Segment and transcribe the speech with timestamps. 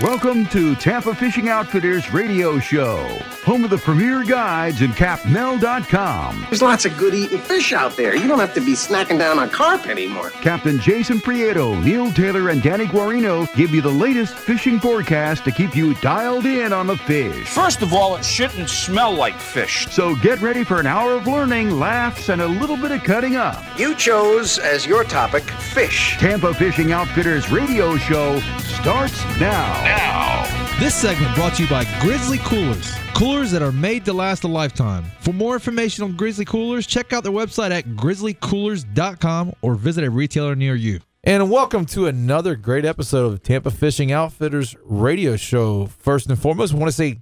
[0.00, 3.06] Welcome to Tampa Fishing Outfitters radio show,
[3.44, 6.46] home of the premier guides and capmel.com.
[6.48, 8.16] There's lots of good eating fish out there.
[8.16, 10.30] You don't have to be snacking down on carp anymore.
[10.30, 15.50] Captain Jason Prieto, Neil Taylor, and Danny Guarino give you the latest fishing forecast to
[15.50, 17.48] keep you dialed in on the fish.
[17.48, 19.86] First of all, it shouldn't smell like fish.
[19.90, 23.36] So get ready for an hour of learning, laughs, and a little bit of cutting
[23.36, 23.62] up.
[23.78, 26.16] You chose as your topic fish.
[26.18, 28.40] Tampa Fishing Outfitters radio show
[28.80, 29.84] starts now.
[29.84, 30.78] Now.
[30.80, 32.94] This segment brought to you by Grizzly Coolers.
[33.14, 35.04] Coolers that are made to last a lifetime.
[35.20, 40.10] For more information on Grizzly Coolers, check out their website at grizzlycoolers.com or visit a
[40.10, 41.00] retailer near you.
[41.22, 45.84] And welcome to another great episode of Tampa Fishing Outfitters radio show.
[45.84, 47.20] First and foremost, I want to say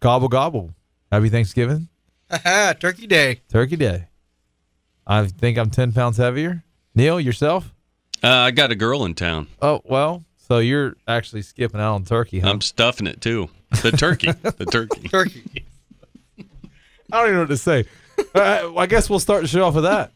[0.00, 0.74] gobble gobble.
[1.10, 1.88] Happy Thanksgiving.
[2.80, 3.40] Turkey Day.
[3.48, 4.08] Turkey Day.
[5.06, 6.64] I think I'm 10 pounds heavier.
[6.94, 7.72] Neil, yourself?
[8.22, 9.48] Uh, I got a girl in town.
[9.60, 12.50] Oh, well, so you're actually skipping out on turkey, huh?
[12.50, 13.48] I'm stuffing it too.
[13.82, 14.30] The turkey.
[14.42, 15.08] the turkey.
[15.08, 15.64] Turkey.
[16.38, 17.84] I don't even know what to say.
[18.34, 20.12] Uh, I guess we'll start the show off with that.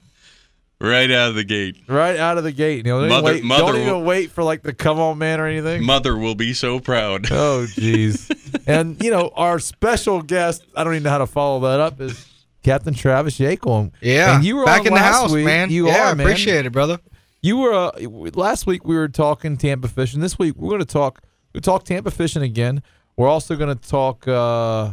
[0.80, 1.76] Right out of the gate.
[1.88, 2.84] Right out of the gate.
[2.84, 3.00] Neil.
[3.00, 5.46] Don't, Mother- wait, mother don't even will- wait for like the come on man or
[5.46, 5.84] anything.
[5.84, 7.30] Mother will be so proud.
[7.32, 8.30] Oh, jeez.
[8.66, 12.00] and, you know, our special guest, I don't even know how to follow that up,
[12.00, 12.24] is
[12.62, 13.90] Captain Travis Yakel.
[14.00, 14.36] Yeah.
[14.36, 15.44] And you were back on in the house, week.
[15.46, 15.70] man.
[15.70, 16.24] You yeah, are, man.
[16.26, 17.00] appreciate it, brother.
[17.40, 17.90] You were, uh,
[18.34, 20.20] last week we were talking Tampa fishing.
[20.20, 21.22] This week we're going to talk,
[21.54, 22.82] we talk Tampa fishing again.
[23.16, 24.92] We're also going to talk, uh,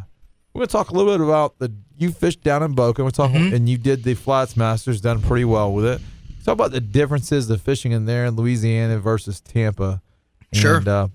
[0.53, 3.03] we're going to talk a little bit about the, you fished down in Boca.
[3.03, 3.55] We're talking, Mm-hmm.
[3.55, 6.01] and you did the Flats Masters, done pretty well with it.
[6.43, 10.01] Talk about the differences of fishing in there in Louisiana versus Tampa.
[10.53, 10.77] Sure.
[10.77, 11.07] And, uh,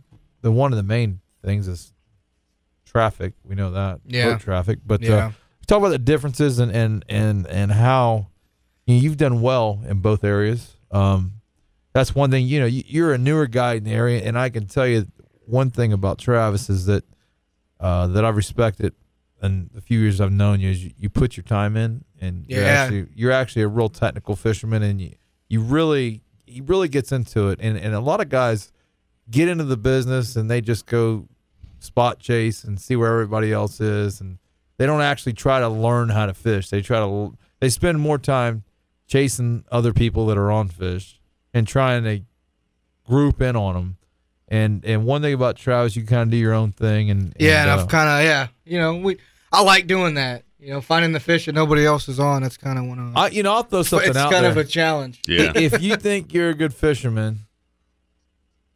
[0.43, 1.93] the one of the main things is
[2.87, 3.35] traffic.
[3.45, 4.01] We know that.
[4.07, 4.33] Yeah.
[4.33, 4.79] Boat traffic.
[4.85, 5.15] But Yeah.
[5.27, 5.31] uh,
[5.67, 8.29] talk about the differences and and and and how
[8.87, 10.77] you know, you've done well in both areas.
[10.91, 11.35] Um,
[11.93, 12.47] that's one thing.
[12.47, 15.07] You know, you, you're a newer guy in the area, and I can tell you
[15.47, 17.05] one thing about Travis is that
[17.81, 18.95] uh, that I've respected
[19.43, 22.45] in the few years I've known you is you, you put your time in, and
[22.47, 22.69] you're Yeah.
[22.69, 25.15] actually you're actually a real technical fisherman, and you
[25.49, 28.71] you really he really gets into it, and and a lot of guys
[29.31, 31.29] get into the business and they just go
[31.79, 34.39] spot chase and see where everybody else is and
[34.77, 38.19] they don't actually try to learn how to fish they try to they spend more
[38.19, 38.65] time
[39.11, 41.21] chasing other people that are on fish
[41.53, 42.21] and trying to
[43.05, 43.97] group in on them
[44.47, 47.63] and and one thing about Travis you kind of do your own thing and Yeah,
[47.63, 49.19] and uh, I've kind of yeah, you know, we
[49.53, 50.45] I like doing that.
[50.59, 52.43] You know, finding the fish that nobody else is on.
[52.43, 54.51] That's kind of one of I, you know I'll throw something it's out kind there
[54.53, 55.23] of a challenge.
[55.27, 55.53] Yeah.
[55.55, 57.41] if you think you're a good fisherman,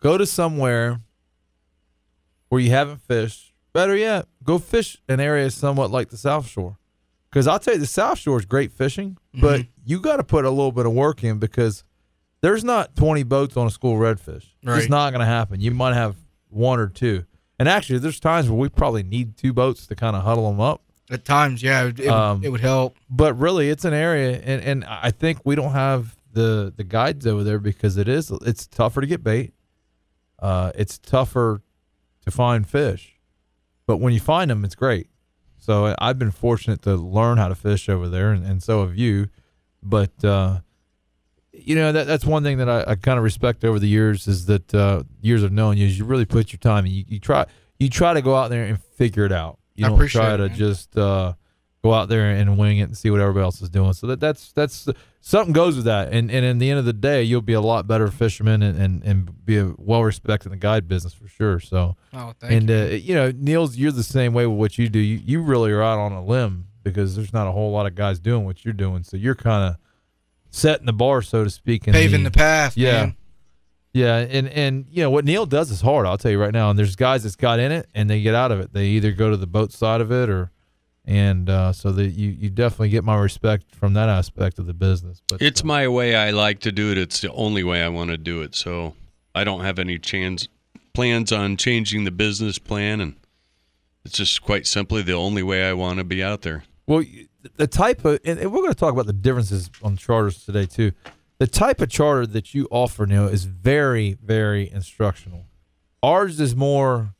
[0.00, 1.00] go to somewhere
[2.48, 3.52] where you haven't fished.
[3.72, 6.78] Better yet, go fish an area somewhat like the South Shore.
[7.28, 9.70] Because I'll tell you, the South Shore is great fishing, but Mm-hmm.
[9.84, 11.84] you got to put a little bit of work in because
[12.40, 14.46] there's not 20 boats on a school redfish.
[14.62, 15.60] It's not going to happen.
[15.60, 16.16] You might have
[16.48, 17.24] one or two.
[17.58, 20.60] And actually, there's times where we probably need two boats to kind of huddle them
[20.60, 22.96] up At times, yeah, it, it, Um, it would help.
[23.08, 27.26] but really it's an area and, and I think we don't have the the guides
[27.28, 29.54] over there because it is it's tougher to get bait.
[30.40, 31.62] Uh it's tougher
[32.24, 33.20] to find fish.
[33.86, 35.06] But when you find them it's great.
[35.64, 38.96] So I've been fortunate to learn how to fish over there and, and so have
[38.96, 39.28] you.
[39.82, 40.60] But uh
[41.52, 44.26] you know that that's one thing that I, I kind of respect over the years
[44.28, 47.04] is that uh years of knowing you is you really put your time and you,
[47.08, 47.46] you try
[47.78, 49.58] you try to go out there and figure it out.
[49.74, 50.56] You I don't try it, to man.
[50.56, 51.34] just uh
[51.84, 53.92] go out there and wing it and see what everybody else is doing.
[53.92, 54.88] So that that's that's
[55.20, 56.12] something goes with that.
[56.12, 58.76] And and in the end of the day, you'll be a lot better fisherman and
[58.80, 61.60] and, and be a well respected in the guide business for sure.
[61.60, 62.76] So Oh, thank and you.
[62.76, 64.98] uh, you know, Niels, you're the same way with what you do.
[64.98, 67.94] You you really are out on a limb because there's not a whole lot of
[67.94, 69.02] guys doing what you're doing.
[69.04, 69.76] So you're kind of
[70.50, 71.86] setting the bar, so to speak.
[71.86, 72.76] in Paving the path.
[72.76, 72.92] Yeah.
[72.92, 73.16] man.
[73.92, 76.04] Yeah, and and you know what Neil does is hard.
[76.06, 76.70] I'll tell you right now.
[76.70, 78.72] And there's guys that's got in it and they get out of it.
[78.72, 80.50] They either go to the boat side of it or,
[81.04, 84.74] and uh, so that you you definitely get my respect from that aspect of the
[84.74, 85.22] business.
[85.28, 86.98] But It's uh, my way I like to do it.
[86.98, 88.54] It's the only way I want to do it.
[88.54, 88.94] So
[89.34, 90.48] I don't have any chance
[90.92, 93.16] plans on changing the business plan and
[94.04, 96.64] it's just quite simply the only way I want to be out there.
[96.86, 97.04] Well,
[97.56, 100.66] the type of, and and we're going to talk about the differences on charters today
[100.66, 100.92] too.
[101.38, 105.46] The type of charter that you offer now is very, very instructional.
[106.02, 107.14] Ours is more.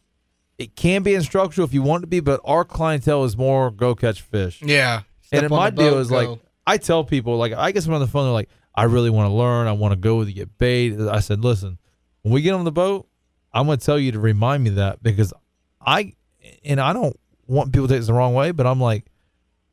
[0.59, 3.71] It can be instructional if you want it to be, but our clientele is more
[3.71, 4.63] go catch fish.
[4.63, 5.03] Yeah.
[5.33, 6.29] and Step my on deal is like.
[6.67, 9.29] I tell people like I get someone on the phone they're like I really want
[9.29, 11.77] to learn I want to go with you get bait I said listen
[12.23, 13.07] when we get on the boat
[13.53, 15.35] I'm going to tell you to remind me that because
[15.85, 16.15] I
[16.65, 19.05] and I don't want people to take this the wrong way but I'm like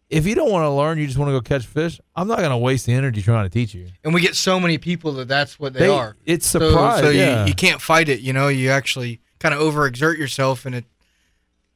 [0.09, 2.39] if you don't want to learn you just want to go catch fish I'm not
[2.39, 5.13] going to waste the energy trying to teach you and we get so many people
[5.13, 6.17] that that's what they, are.
[6.25, 7.43] it's So- surprise So, yeah.
[7.43, 8.19] you, you can't fight it.
[8.19, 10.85] You know, you actually kind of overexert yourself, and it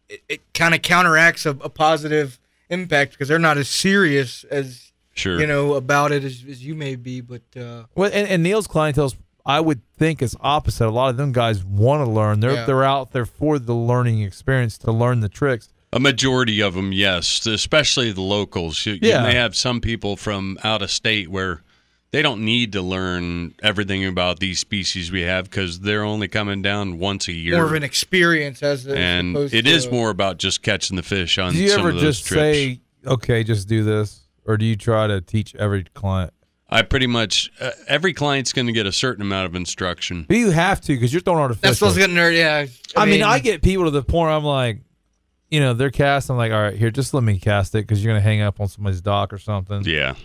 [0.08, 2.40] it, it kind of counteracts a, a positive
[2.70, 5.40] impact because they're not as serious as Sure.
[5.40, 7.22] you know about it as, as you may be.
[7.22, 9.14] But uh, Well, and, and Neil's clientele,
[9.46, 10.88] I would think, is opposite.
[10.88, 12.42] A lot of them guys want to learn.
[12.42, 12.66] They're Yeah.
[12.66, 15.70] they're out there for the learning experience to learn the tricks.
[15.94, 18.86] A majority of them, yes, especially the locals.
[18.86, 19.22] You, Yeah.
[19.22, 21.62] you may have some people from out of state where
[22.16, 26.62] they don't need to learn everything about these species we have because they're only coming
[26.62, 27.58] down once a year.
[27.58, 30.96] more of an experience as, as and opposed it to, is more about just catching
[30.96, 32.40] the fish on Do you some ever of those just trips.
[32.42, 36.32] say, "Okay, just do this," or do you try to teach every client?
[36.70, 40.24] I pretty much uh, every client's going to get a certain amount of instruction.
[40.26, 41.70] But you have to because you're throwing artificial.
[41.70, 42.32] That's what's getting there.
[42.32, 42.66] Yeah,
[42.96, 44.80] I, mean, I get people to the point where I'm like,
[45.50, 46.30] you know, they're cast.
[46.30, 48.62] I'm like, all right, here, just let me cast it because you're gonna hang up
[48.62, 49.84] on somebody's dock or something.
[49.84, 50.16] Yeah,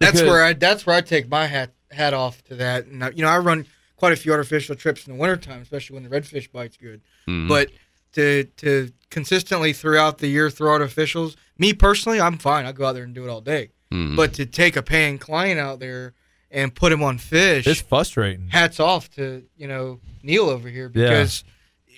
[0.00, 2.86] that's where I that's where I take my hat hat off to that.
[2.86, 3.66] And I, you know, I run
[3.96, 7.00] quite a few artificial trips in the wintertime, especially when the redfish bite's good.
[7.28, 7.48] Mhm.
[7.48, 7.70] But
[8.12, 12.64] to to consistently throughout the year throw artificials, me personally, I'm fine.
[12.66, 13.70] I go out there and do it all day.
[13.92, 14.16] Mhm.
[14.16, 16.14] But to take a paying client out there
[16.50, 18.48] and put him on fish, It's frustrating.
[18.50, 21.08] hats off to you know Neil over here Yeah.
[21.08, 21.44] because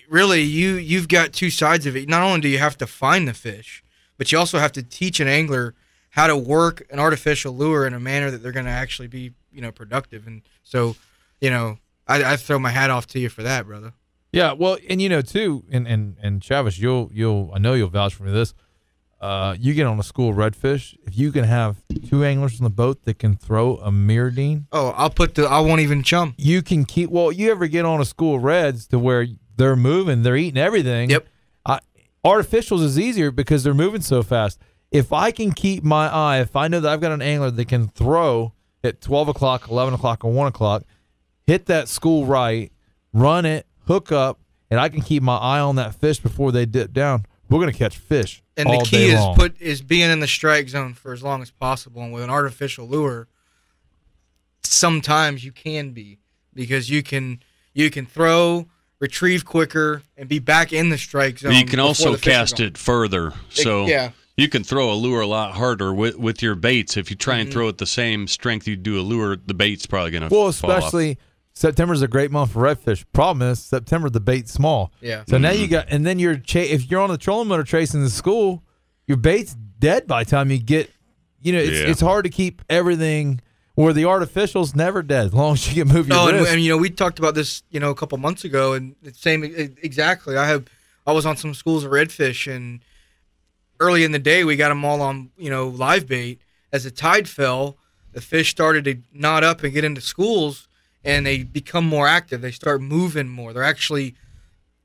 [0.08, 2.08] really you you've got two sides of it.
[2.08, 3.82] Not only do you have to find the fish,
[4.18, 5.74] but you also have to teach an angler
[6.10, 9.32] how to work an artificial lure in a manner that they're going to actually be
[9.52, 10.26] you know productive.
[10.26, 10.96] And so,
[11.40, 13.92] you know, I, I throw my hat off to you for that, brother.
[14.32, 17.88] Yeah, well, and you know too, and and and Travis, you'll you'll I know you'll
[17.90, 18.54] vouch for me this.
[19.20, 20.96] Uh, you get on a school of redfish.
[21.06, 21.76] If you can have
[22.08, 25.60] two anglers on the boat that can throw a mirrodine, Oh, I'll put the I
[25.60, 26.34] won't even chum.
[26.38, 27.10] you can keep.
[27.10, 30.56] Well, you ever get on a school of reds to where they're moving, they're eating
[30.60, 31.10] everything.
[31.10, 31.26] Yep.
[31.66, 31.80] I,
[32.24, 34.58] artificials is easier because they're moving so fast.
[34.90, 37.68] If I can keep my eye, if I know that I've got an angler that
[37.68, 38.52] can throw
[38.82, 40.84] at twelve o'clock, eleven o'clock, or one o'clock,
[41.46, 42.72] hit that school right,
[43.12, 44.40] run it, hook up,
[44.70, 47.26] and I can keep my eye on that fish before they dip down.
[47.48, 48.42] We're gonna catch fish.
[48.56, 49.36] And all the key day is long.
[49.36, 52.02] put is being in the strike zone for as long as possible.
[52.02, 53.28] And with an artificial lure,
[54.62, 56.18] sometimes you can be
[56.54, 57.40] because you can
[57.74, 61.52] you can throw, retrieve quicker, and be back in the strike zone.
[61.52, 63.32] you can also the fish are cast it further.
[63.50, 64.10] So yeah.
[64.40, 66.96] You can throw a lure a lot harder with, with your baits.
[66.96, 67.40] If you try Mm-hmm.
[67.42, 70.34] and throw it the same strength you do a lure, the bait's probably going to
[70.34, 70.78] Well, fall off.
[70.78, 71.18] especially
[71.52, 73.04] September's a great month for redfish.
[73.12, 74.92] Problem is September the bait's small.
[75.00, 75.24] Yeah.
[75.28, 78.02] So now you got, and then you're cha- if you're on the trolling motor chasing
[78.02, 78.62] the school,
[79.06, 80.90] your bait's dead by the time you get.
[81.42, 81.88] You know, it's Yeah.
[81.88, 83.40] it's hard to keep everything.
[83.76, 86.52] Where the artificial's never dead as long as you can move your No, and, wrist.
[86.52, 89.14] and you know we talked about this you know a couple months ago, and the
[89.14, 89.50] same e-
[89.82, 90.36] exactly.
[90.36, 90.66] I have
[91.06, 92.80] I was on some schools of redfish, and
[93.80, 96.40] early in the day we got them all on you know live bait.
[96.72, 97.78] As the tide fell,
[98.12, 100.68] the fish started to knot up and get into schools,
[101.02, 102.40] and they become more active.
[102.40, 103.52] They start moving more.
[103.52, 104.14] They're actually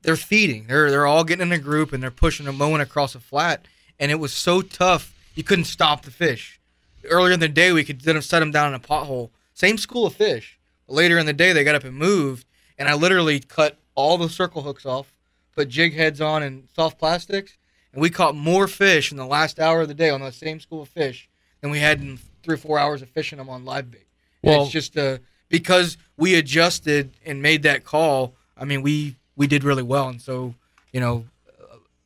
[0.02, 0.66] they're feeding.
[0.66, 3.66] They're they're all getting in a group and they're pushing a mowing across a flat,
[4.00, 6.58] and it was so tough you couldn't stop the fish.
[7.04, 9.30] Earlier in the day we could 'em- set them down in a pothole.
[9.54, 10.58] Same school of fish.
[10.88, 12.46] Later in the day they got up and moved,
[12.78, 15.12] and I literally cut all the circle hooks off,
[15.52, 17.56] put jig heads on and soft plastics,
[17.96, 20.60] and we caught more fish in the last hour of the day on that same
[20.60, 21.30] school of fish
[21.62, 24.06] than we had in three or four hours of fishing them on live bait.
[24.42, 25.16] And Well- it's just uh,
[25.48, 28.34] because we adjusted and made that call.
[28.56, 30.54] I mean, we we did really well, and so
[30.92, 31.24] you know,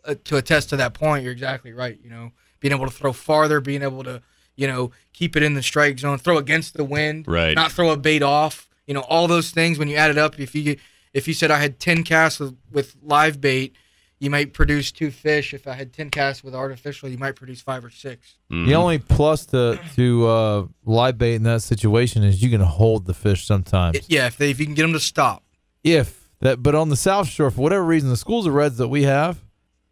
[0.04, 1.98] uh, to attest to that point, you're exactly right.
[2.04, 2.30] You know,
[2.60, 4.22] being able to throw farther, being able to
[4.54, 7.56] you know keep it in the strike zone, throw against the wind, Right.
[7.56, 8.68] Not throw a bait off.
[8.86, 10.76] You know, all those things when you add it up, if you
[11.12, 13.74] if you said I had ten casts with, with live bait,
[14.20, 15.52] you might produce two fish.
[15.54, 18.34] If I had ten casts with artificial, you might produce five or six.
[18.52, 18.66] Mhm.
[18.66, 23.06] the only plus to to uh, live bait in that situation is you can hold
[23.06, 23.96] the fish sometimes.
[23.96, 25.42] It- yeah, if they if you can get them to stop.
[25.82, 28.88] if that but on the south shore for whatever reason the schools of reds that
[28.88, 29.42] we have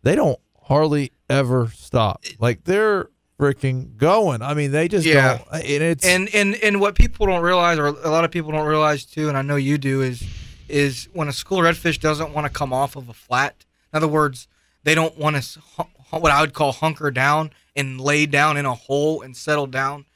[0.02, 3.08] they don't hardly ever stop like they're
[3.38, 5.38] freaking going i mean they just Yeah.
[5.38, 8.50] don't and it's and and and what people don't realize, or a lot of people
[8.52, 10.22] don't realize too, and I know you do, is
[10.68, 13.64] is when a school of redfish doesn't want to come off of a flat.
[13.92, 14.48] In other words,
[14.84, 15.60] they don't want to
[16.10, 20.06] what I would call hunker down and lay down in a hole and settle down.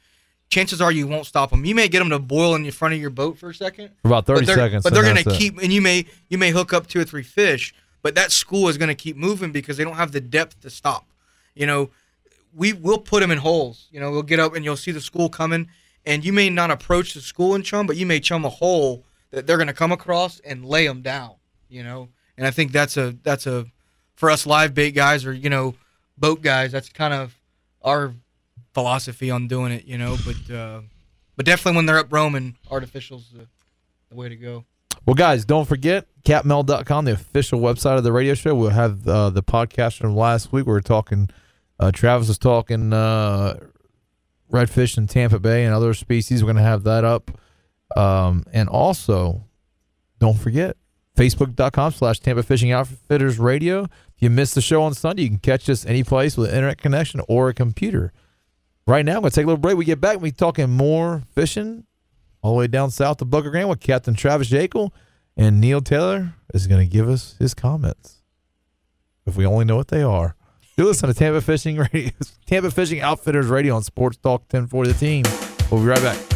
[0.49, 1.65] Chances are you won't stop them.
[1.65, 3.91] You may get them to boil in the front of your boat for a second,
[4.03, 6.39] for about 30 but they're, seconds But they're going to keep, and you may you
[6.39, 9.53] may hook up two or three fish, but that school is going to keep moving
[9.53, 11.07] because they don't have the depth to stop.
[11.55, 11.91] You know,
[12.55, 13.89] we will put them in holes.
[13.91, 15.69] You know, we'll get up and you'll see the school coming,
[16.05, 19.05] and you may not approach the school and chum, but you may chum a hole
[19.31, 21.37] that they're going to come across and lay them down.
[21.71, 22.09] You know,
[22.43, 23.67] and I think that's a that's a
[24.17, 25.77] for us live bait guys or you know
[26.19, 26.73] boat guys.
[26.73, 27.39] That's kind of
[27.83, 28.15] our
[28.75, 29.85] philosophy on doing it.
[29.85, 30.81] You know, but uh,
[31.37, 33.47] but definitely when they're up roaming, artificial's the,
[34.11, 34.65] the way to go.
[35.07, 38.57] Well, guys, don't forget capmel.com, the official website of the radio show.
[38.57, 40.67] We'll have uh, the podcast from last week.
[40.67, 41.31] We were talking,
[41.79, 43.55] uh, Travis was talking uh,
[44.53, 46.43] redfish in Tampa Bay and other species.
[46.43, 47.31] We're going to have that up.
[47.97, 49.45] Um, and also,
[50.19, 50.77] don't forget,
[51.23, 53.85] facebook.com slash Tampa Fishing Outfitters Radio.
[53.85, 56.57] If you missed the show on Sunday, you can catch us any place with an
[56.57, 58.13] internet connection or a computer.
[58.87, 59.77] Right now, I'm going to take a little break.
[59.77, 61.85] We get back, and we talking more fishing
[62.43, 64.93] all the way down south to Boca Grande with Captain Travis Jekyll.
[65.37, 68.23] And Neil Taylor is going to give us his comments.
[69.25, 70.35] If we only know what they are.
[70.77, 72.11] Do listen to Tampa Fishing Radio,
[72.47, 75.25] Tampa Fishing Outfitters Radio on Sports Talk 1040 The Team.
[75.71, 76.32] We'll be right back.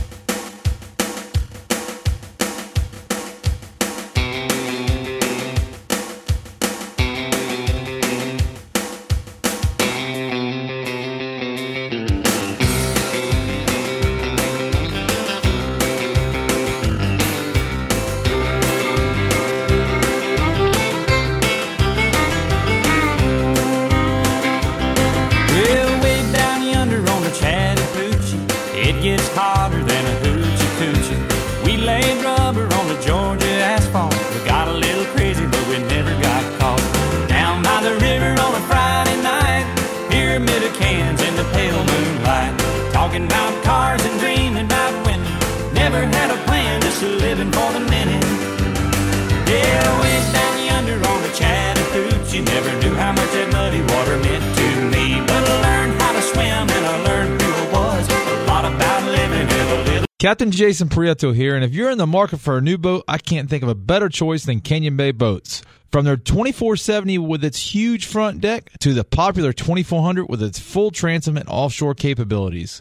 [60.57, 63.51] Jason Prieto here, and if you're in the market for a new boat, I can't
[63.51, 65.63] think of a better choice than Canyon Bay Boats.
[65.93, 70.91] From their 2470 with its huge front deck to the popular 2400 with its full
[70.91, 72.81] transom and offshore capabilities,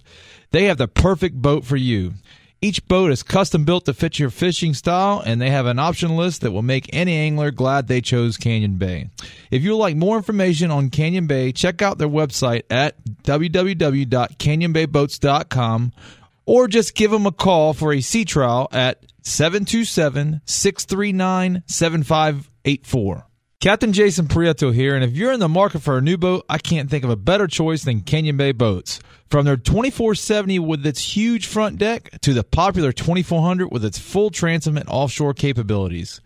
[0.51, 2.13] they have the perfect boat for you.
[2.62, 6.15] Each boat is custom built to fit your fishing style, and they have an option
[6.15, 9.10] list that will make any angler glad they chose Canyon Bay.
[9.51, 15.91] If you would like more information on Canyon Bay, check out their website at www.canyonbayboats.com
[16.46, 23.28] or just give them a call for a sea trial at 727 639 7584.
[23.62, 26.60] Captain Jason Prieto here, and if you're in the market for a new boat, I
[26.60, 29.00] can't think of a better choice than Canyon Bay Boats.
[29.30, 34.30] From their 2470 with its huge front deck to the popular 2400 with its full
[34.30, 36.22] transom and offshore capabilities,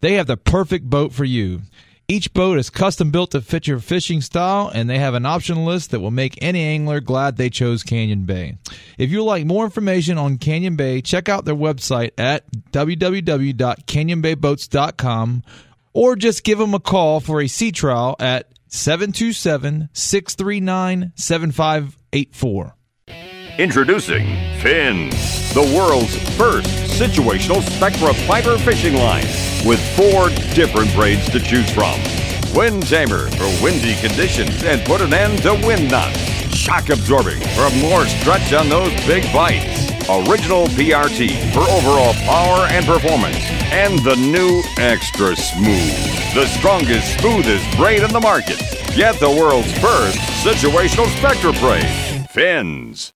[0.00, 1.62] they have the perfect boat for you.
[2.12, 5.64] Each boat is custom built to fit your fishing style, and they have an option
[5.64, 8.58] list that will make any angler glad they chose Canyon Bay.
[8.98, 15.42] If you would like more information on Canyon Bay, check out their website at www.canyonbayboats.com
[15.94, 22.74] or just give them a call for a sea trial at 727 639 7584.
[23.58, 24.26] Introducing
[24.60, 26.68] Fins, the world's first
[27.00, 31.98] situational spectra fiber fishing line with four different braids to choose from.
[32.54, 36.18] Wind tamer for windy conditions and put an end to wind knots.
[36.54, 39.90] Shock absorbing for more stretch on those big bites.
[40.08, 43.38] Original PRT for overall power and performance.
[43.72, 48.58] And the new Extra Smooth, the strongest, smoothest braid in the market.
[48.94, 52.28] Get the world's first situational spectra braid.
[52.30, 53.12] Fins.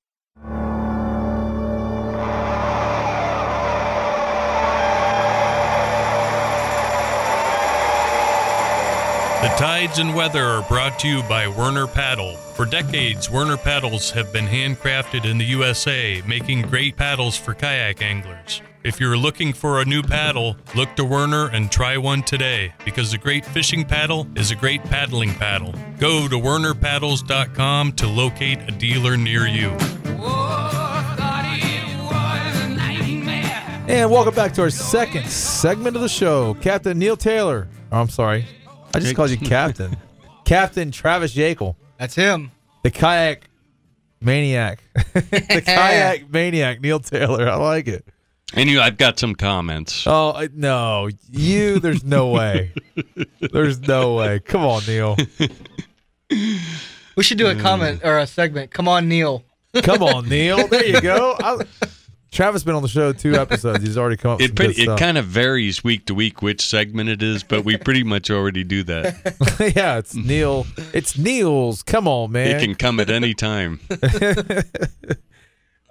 [9.46, 12.34] The tides and weather are brought to you by Werner Paddle.
[12.56, 18.02] For decades, Werner paddles have been handcrafted in the USA, making great paddles for kayak
[18.02, 18.60] anglers.
[18.82, 23.12] If you're looking for a new paddle, look to Werner and try one today because
[23.12, 25.72] a great fishing paddle is a great paddling paddle.
[26.00, 29.68] Go to wernerpaddles.com to locate a dealer near you.
[33.88, 36.54] And welcome back to our second segment of the show.
[36.54, 37.68] Captain Neil Taylor.
[37.92, 38.44] Oh, I'm sorry.
[38.96, 39.96] I just called you Captain.
[40.44, 42.50] Captain Travis Jekyll, That's him.
[42.82, 43.48] the kayak
[44.20, 44.82] maniac.
[44.94, 47.48] the kayak maniac, Neil Taylor.
[47.48, 48.04] I like it.
[48.54, 50.06] And you, I've got some comments.
[50.06, 51.08] Oh, I- no.
[51.30, 52.72] You, there's no way.
[53.40, 54.38] There's no way.
[54.38, 55.16] Come on, Neil.
[56.30, 58.70] We should do a comment or a segment.
[58.70, 59.42] Come on, Neil.
[59.82, 60.66] Come on, Neil.
[60.68, 61.36] There you go.
[61.40, 61.58] I,
[62.36, 63.82] Travis been on the show two episodes.
[63.82, 67.08] He's already come up It pretty, it kind of varies week to week which segment
[67.08, 69.72] it is, but we pretty much already do that.
[69.74, 70.66] yeah, it's Neil.
[70.92, 71.82] It's Neil's.
[71.82, 72.56] Come on, man.
[72.56, 73.80] It can come at any time.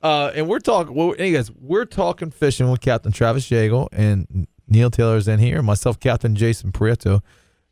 [0.03, 0.93] Uh, and we're talking.
[0.93, 5.63] Well, anyways, we're talking fishing with Captain Travis Jekyll and Neil Taylor's in here.
[5.63, 7.21] Myself, Captain Jason Prieto.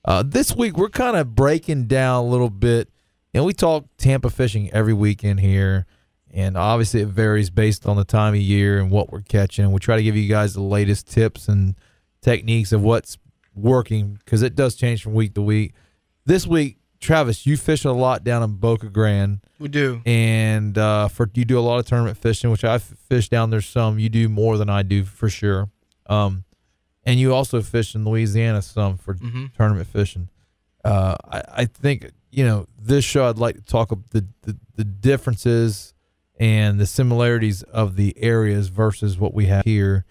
[0.04, 2.90] Uh, this week we're kind of breaking down a little bit,
[3.36, 5.86] and we talk Tampa fishing every weekend here.
[6.36, 9.72] And obviously, it varies based on the time of year and what we're catching.
[9.72, 11.76] We try to give you guys the latest tips and
[12.22, 13.18] techniques of what's
[13.56, 15.74] working because it does change from week to week.
[16.26, 20.02] This week, Travis, you fish a lot down in Boca Grande, We do.
[20.06, 23.62] and uh, for you do a lot of tournament fishing, which I fish down there
[23.62, 24.00] some.
[24.00, 25.70] You do more than I do for sure.
[26.08, 26.46] Um,
[27.06, 29.54] and you also fish in Louisiana some for Mhm.
[29.54, 30.30] tournament fishing.
[30.84, 33.30] Uh, I, I think you know this show.
[33.30, 35.93] I'd like to talk about the, the the differences
[36.44, 40.04] and the similarities of the areas versus what we have here,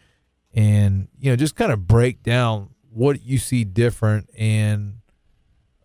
[0.55, 4.95] and you know just kind of break down what you see different and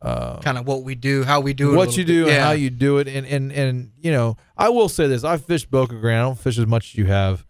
[0.01, 1.75] uh, Kind of what we do, how we do it.
[1.75, 2.35] what you do bit.
[2.35, 3.09] and how you do it.
[3.09, 6.19] And and and you know i will say this i've fished boca grande.
[6.21, 7.45] I don't fish as much as you have.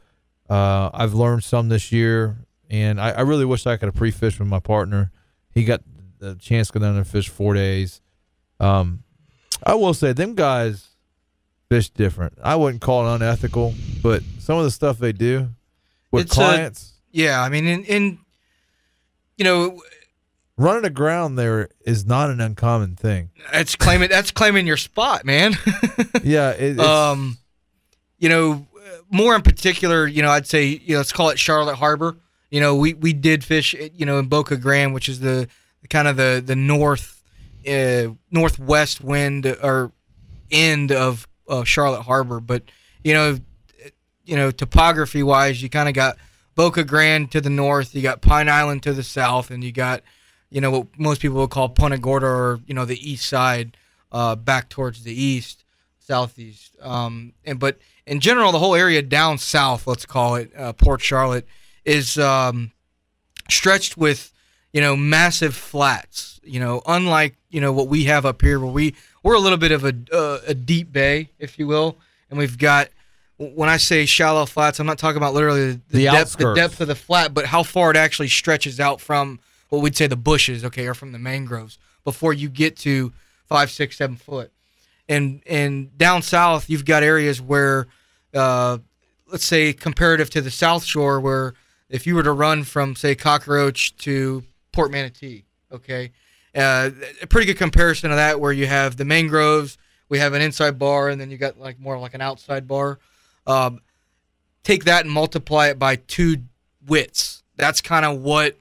[0.49, 2.37] Uh, i've learned some this year
[2.69, 5.11] and I, I really wish i could have pre-fished with my partner.
[5.53, 5.81] He got
[6.17, 8.01] the chance to go down there and fish four days.
[8.59, 9.03] Um,
[9.63, 10.96] i will say them guys
[11.69, 15.49] fish different i wouldn't call it unethical but some of the stuff they do
[16.11, 18.19] with It's a- clients Yeah, I mean, in, in
[19.37, 19.81] you know,
[20.57, 25.53] running aground there is not an uncommon thing that's claiming that's claiming your spot, man.
[26.23, 27.37] yeah it, um,
[28.19, 28.65] you know,
[29.11, 32.17] more in particular, you know, I'd say, you know, let's call it Charlotte Harbor.
[32.49, 35.47] You know, we we did fish, you know, in Boca Grande, which is the
[35.89, 37.21] kind of the the north
[37.67, 39.91] uh, northwest wind or
[40.49, 42.39] end of uh, Charlotte Harbor.
[42.39, 42.63] But
[43.03, 43.39] you know,
[44.25, 46.17] you know, topography wise, you kind of got
[46.55, 50.01] Boca Grande to the north, you got Pine Island to the south, and you got
[50.49, 53.77] you know what most people would call Punta Gorda or you know the east side,
[54.11, 55.63] uh, back towards the east,
[55.99, 56.75] southeast.
[56.81, 61.01] Um, and but in general, the whole area down south, let's call it uh, Port
[61.01, 61.45] Charlotte,
[61.85, 62.71] is um,
[63.49, 64.31] stretched with
[64.73, 66.39] you know massive flats.
[66.43, 68.95] You know, unlike you know what we have up here, where we
[69.27, 71.97] we're a little bit of a uh, a deep bay, if you will,
[72.29, 72.87] and we've got.
[73.39, 76.81] When I say shallow flats, I'm not talking about literally the, The depth, the depth
[76.81, 80.15] of the flat, but how far it actually stretches out from what we'd say the
[80.15, 83.11] bushes, okay, or from the mangroves before you get to
[83.45, 84.51] five, six, seven foot.
[85.09, 87.87] And and down south, you've got areas where,
[88.33, 88.77] uh,
[89.31, 91.53] let's say, comparative to the South Shore, where
[91.89, 96.11] if you were to run from say Cockroach to Port Manatee, okay,
[96.57, 96.89] uh,
[97.21, 99.77] a pretty good comparison of that, where you have the mangroves,
[100.09, 102.99] we have an inside bar, and then you got like more like an outside bar.
[103.45, 103.81] Um,
[104.63, 106.37] take that and multiply it by two
[106.85, 107.43] widths.
[107.55, 108.57] That's kind of what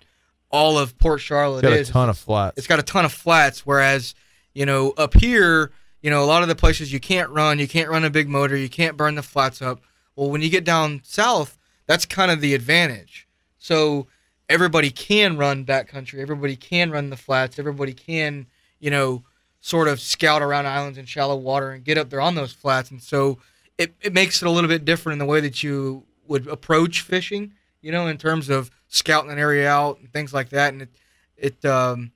[0.51, 1.89] all of Port Charlotte is.
[1.89, 4.15] got a ton of flats It's got a ton of flats, whereas
[4.55, 7.69] you know up here, you know a lot of the places you can't run, you
[7.69, 9.81] can't run a big motor, you can't burn the flats up.
[10.15, 13.27] Well, when you get down south, that's kind of the advantage.
[13.59, 14.07] So
[14.49, 18.47] everybody can run backcountry, everybody can run the flats, everybody can
[18.79, 19.23] you know
[19.61, 22.91] sort of scout around islands in shallow water and get up there on those flats,
[22.91, 23.39] and so
[23.79, 27.03] it, it makes it a little bit different in the way that you would approach
[27.03, 30.73] fishing, you know, in terms of scouting an area out and things like that.
[30.73, 30.89] And it,
[31.37, 32.13] it, um,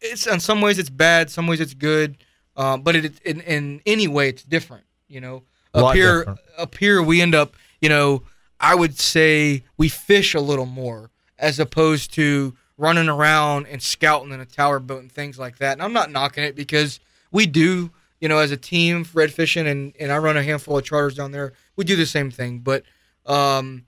[0.00, 2.16] it's in some ways it's bad, some ways it's good,
[2.56, 5.42] um, but it, in, in any way it's different, you know.
[5.72, 6.40] Up here, different.
[6.58, 8.24] up here we end up, you know,
[8.60, 14.32] I would say we fish a little more as opposed to running around and scouting
[14.32, 15.72] in a tower boat and things like that.
[15.72, 17.00] And I'm not knocking it because
[17.32, 20.76] we do, you know, as a team, red fishing, and, and I run a handful
[20.78, 21.52] of charters down there.
[21.76, 22.84] We do the same thing, but
[23.26, 23.84] um,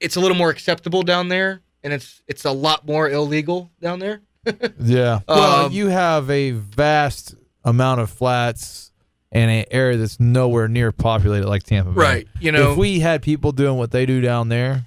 [0.00, 3.98] it's a little more acceptable down there, and it's it's a lot more illegal down
[4.00, 4.20] there.
[4.80, 5.20] Yeah.
[5.28, 8.92] Well, Um, you have a vast amount of flats
[9.32, 12.00] and an area that's nowhere near populated like Tampa Bay.
[12.00, 14.86] Right, you know- if we had people doing what they do down there,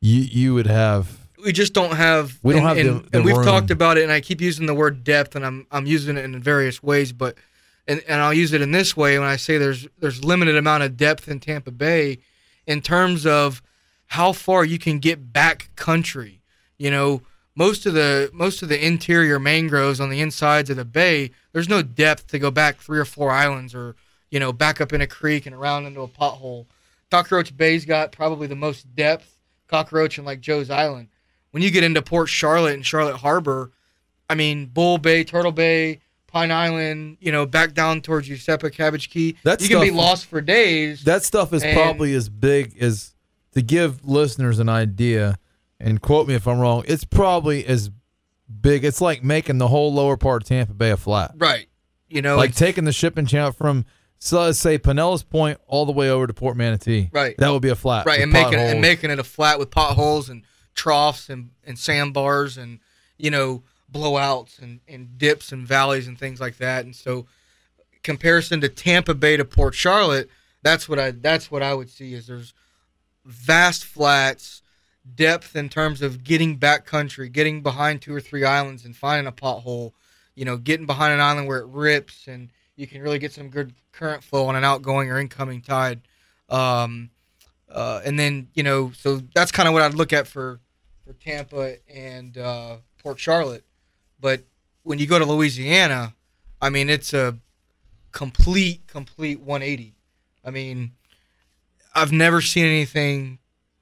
[0.00, 1.18] you you would have.
[1.44, 3.44] we just don't have We don't and, have the- and, the and we've room.
[3.44, 6.24] talked about it and I keep using the word depth and I'm I'm using it
[6.24, 7.36] in various ways but
[7.86, 10.82] and, and I'll use it in this way when I say there's there's limited amount
[10.84, 12.18] of depth in Tampa Bay
[12.66, 13.62] in terms of
[14.08, 16.40] how far you can get back country
[16.78, 17.22] you know
[17.58, 21.68] most of the most of the interior mangroves on the insides of the bay there's
[21.68, 23.96] no depth to go back three or four islands or
[24.30, 26.66] you know back up in a creek and around into a pothole
[27.10, 31.08] Cockroach Bay's got probably the most depth Cockroach and like Joe's Island
[31.50, 33.72] when you get into Port Charlotte and Charlotte Harbor,
[34.28, 39.10] I mean Bull Bay, Turtle Bay, Pine Island, you know, back down towards Useppa Cabbage
[39.10, 41.04] Key, That you can be lost for days.
[41.04, 43.14] That stuff is probably as big as
[43.52, 45.38] to give listeners an idea.
[45.80, 46.84] And quote me if I'm wrong.
[46.88, 47.90] It's probably as
[48.60, 48.84] big.
[48.84, 51.32] It's like making the whole lower part of Tampa Bay a flat.
[51.36, 51.68] right.
[52.10, 53.84] You know, like taking the shipping channel from,
[54.18, 57.10] so let's say Pinellas Point all the way over to Port Manatee.
[57.12, 57.36] Right.
[57.36, 58.06] That would be a flat.
[58.06, 60.42] right, and making it, and making it a flat with potholes and
[60.74, 62.80] troughs and, and sandbars and
[63.18, 63.62] you know
[63.92, 66.86] blowouts and, and dips and valleys and things like that.
[66.86, 67.26] And so,
[68.02, 70.30] comparison to Tampa Bay to Port Charlotte,
[70.62, 72.54] that's what I that's what I would see is there's
[73.26, 74.62] vast flats,
[75.14, 79.26] depth in terms of getting back country, getting behind two or three islands and finding
[79.26, 79.92] a pothole,
[80.34, 83.48] you know, getting behind an island where it rips and you can really get some
[83.48, 86.00] good current flow on an outgoing or incoming tide.
[86.48, 87.10] Um,
[87.68, 90.60] uh, and then, you know, so that's kind of what I'd look at for,
[91.04, 93.64] for Tampa and uh, Port Charlotte.
[94.20, 94.42] But
[94.84, 96.14] when you go to Louisiana,
[96.62, 97.36] I mean, it's a
[98.12, 99.94] complete, complete 180.
[100.44, 100.92] I mean,
[101.94, 103.38] I've never seen anything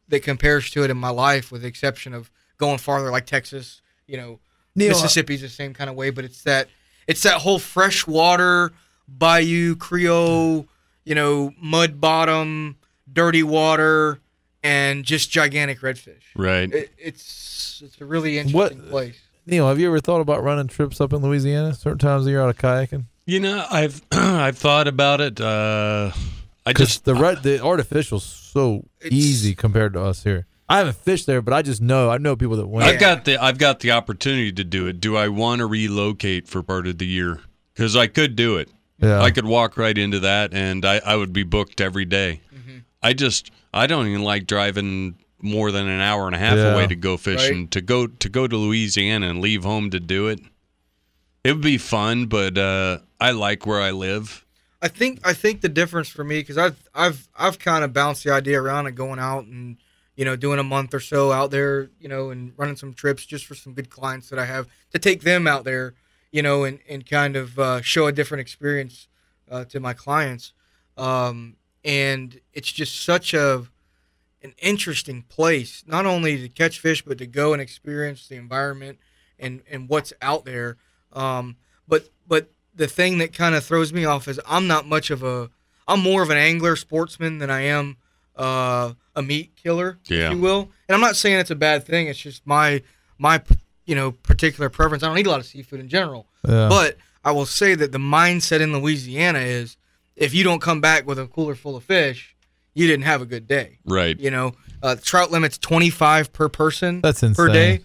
[0.09, 3.83] that compares to it in my life, with the exception of going farther, like Texas.
[4.07, 4.41] You know,
[4.75, 6.69] Neil, Mississippi's the same kind of way, but it's that
[7.07, 8.73] it's that whole freshwater
[9.09, 10.67] bayou Creole,
[11.05, 12.77] you know, mud bottom,
[13.13, 14.21] dirty water,
[14.63, 16.23] and just gigantic redfish.
[16.35, 16.73] Right.
[16.73, 19.21] It, it's it's a really interesting what, place.
[19.47, 21.75] Neil, have you ever thought about running trips up in Louisiana?
[21.75, 23.05] Certain times of year out of kayaking.
[23.27, 25.41] You know, I've I've thought about it.
[25.41, 26.13] Uh,
[26.65, 30.47] I just the red, the artificial's so easy compared to us here.
[30.69, 32.89] I haven't fished there, but I just know I know people that went.
[32.89, 35.01] I've got the I've got the opportunity to do it.
[35.01, 37.41] Do I want to relocate for part of the year?
[37.75, 38.71] Because I could do it.
[38.99, 39.21] Yeah.
[39.21, 42.41] I could walk right into that, and I, I would be booked every day.
[43.03, 46.73] I just I don't even like driving more than an hour and a half Yeah.
[46.73, 47.69] away to go fishing.
[47.69, 50.41] To go to go to Louisiana and leave home to do it,
[51.45, 52.25] it would be fun.
[52.27, 54.46] But uh, I like where I live.
[54.83, 58.25] I think I think the difference for me because I've I've I've kind of bounced
[58.25, 59.79] the idea around and going out and
[60.17, 63.25] you know doing a month or so out there you know and running some trips
[63.25, 65.95] just for some good clients that I have to take them out there
[66.31, 69.09] you know and and kind of uh, show a different experience
[69.51, 70.53] uh, to my clients.
[70.97, 73.67] Um, and it's just such a
[74.43, 78.99] an interesting place not only to catch fish but to go and experience the environment
[79.39, 80.77] and and what's out there.
[81.13, 81.57] Um,
[81.89, 85.23] but but the thing that kind of throws me off is I'm not much of
[85.23, 85.51] a
[85.89, 87.97] I'm more of an angler sportsman than I am
[88.37, 90.27] uh, a meat killer, Yeah.
[90.27, 90.71] if you will.
[90.89, 92.09] And I'm not saying it's a bad thing.
[92.09, 92.83] It's just my
[93.19, 93.43] my
[93.87, 95.03] you know particular preference.
[95.03, 96.69] I don't eat a lot of seafood in general, Yeah.
[96.69, 99.77] but I will say that the mindset in Louisiana is
[100.17, 102.35] if you don't come back with a cooler full of fish,
[102.75, 103.79] you didn't have a good day.
[103.85, 104.19] Right.
[104.21, 107.53] You know, uh, trout limit's 25 per person That's per insane.
[107.53, 107.81] day.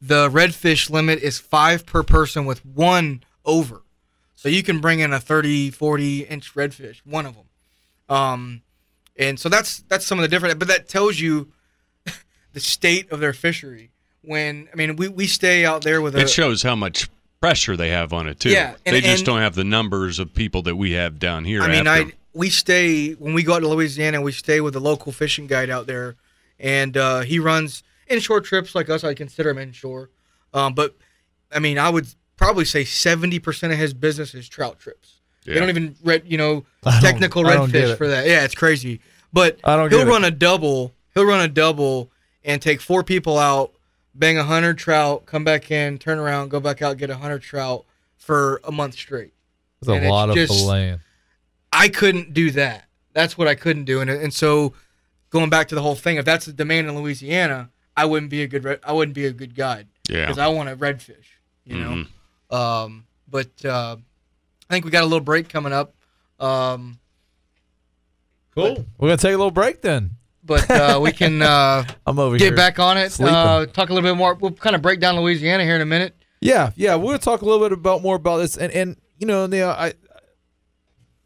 [0.00, 3.81] The redfish limit is five per person with one over.
[4.42, 7.44] So you can bring in a 30, 40 inch redfish, one of them.
[8.08, 8.62] Um,
[9.16, 11.52] and so that's that's some of the different, but that tells you
[12.52, 13.92] the state of their fishery.
[14.22, 17.08] When I mean, we, we stay out there with a It shows how much
[17.40, 18.50] pressure they have on it too.
[18.50, 21.44] Yeah, and- they just and- don't have the numbers of people that we have down
[21.44, 21.62] here.
[21.62, 22.10] I mean, after.
[22.10, 24.20] I we stay when we go out to Louisiana.
[24.22, 26.16] We stay with the local fishing guide out there,
[26.58, 29.04] and uh, he runs inshore trips like us.
[29.04, 30.10] I consider him inshore,
[30.52, 30.96] um, but
[31.52, 32.08] I mean, I would
[32.42, 35.20] probably say seventy percent of his business is trout trips.
[35.44, 36.64] They don't even red, you know,
[37.00, 38.26] technical I don't get redfish for that.
[38.26, 39.00] Yeah, it's crazy.
[39.32, 40.10] But I don't he'll get it.
[40.10, 40.92] run a double.
[41.14, 42.10] He'll run a double
[42.44, 43.72] and take four people out,
[44.14, 47.42] bang a hundred trout, come back in, turn around, go back out, get a hundred
[47.42, 47.84] trout
[48.16, 49.32] for a month straight.
[49.80, 51.00] It's a and it's lot of just- filleting.
[51.72, 52.84] I couldn't do that.
[53.14, 54.74] That's what I couldn't do, and and so
[55.30, 58.42] going back to the whole thing, if that's the demand in Louisiana, I wouldn't be
[58.42, 60.20] a good red, I wouldn't be a good guide yeah.
[60.26, 61.26] because I want a redfish,
[61.64, 61.90] you know.
[61.90, 62.10] Mm-hmm.
[62.52, 63.96] Um, but uh,
[64.68, 65.94] I think we got a little break coming up.
[66.38, 66.98] Um,
[68.54, 68.84] Cool.
[68.98, 70.10] We're gonna take a little break then.
[70.44, 72.56] but uh, we can uh, I'm over get here.
[72.56, 73.10] back on it.
[73.12, 73.34] sleeping.
[73.34, 74.34] Uh, talk a little bit more.
[74.34, 76.14] We'll kind of break down Louisiana here in a minute.
[76.40, 76.96] Yeah, yeah.
[76.96, 79.70] We're gonna talk a little bit about more about this, and and you know, Neil,
[79.70, 79.94] I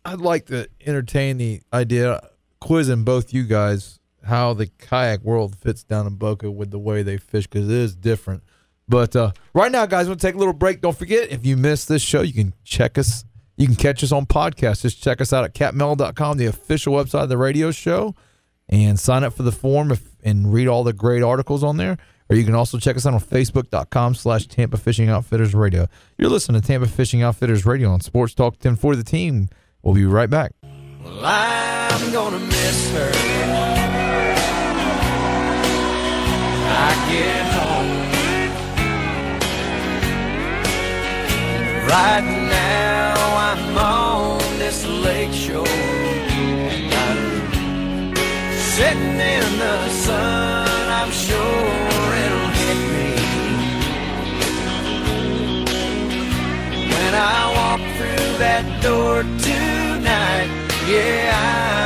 [0.04, 2.20] I'd like to entertain the idea,
[2.60, 7.02] quizzing both you guys how the kayak world fits down in Boca with the way
[7.02, 8.42] they fish because it is different.
[8.88, 10.80] But uh, right now, guys, we're gonna take a little break.
[10.80, 13.24] Don't forget, if you missed this show, you can check us.
[13.56, 14.82] You can catch us on podcast.
[14.82, 18.14] Just check us out at capmel.com, the official website of the radio show,
[18.68, 21.96] and sign up for the form if, and read all the great articles on there.
[22.28, 25.86] Or you can also check us out on facebook.com slash Tampa Fishing Outfitters Radio.
[26.18, 29.48] You're listening to Tampa Fishing Outfitters Radio on Sports Talk 1040 The Team.
[29.82, 30.52] We'll be right back.
[31.04, 33.12] Well, I'm gonna miss her.
[36.68, 37.55] I
[41.88, 43.14] Right now
[43.48, 45.64] I'm on this lake shore.
[48.74, 50.66] Sitting in the sun.
[50.98, 53.10] I'm sure it'll hit me
[56.90, 60.50] when I walk through that door tonight.
[60.88, 61.30] Yeah,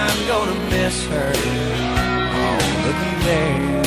[0.09, 1.33] I'm gonna miss her.
[2.41, 3.83] Oh, looky there.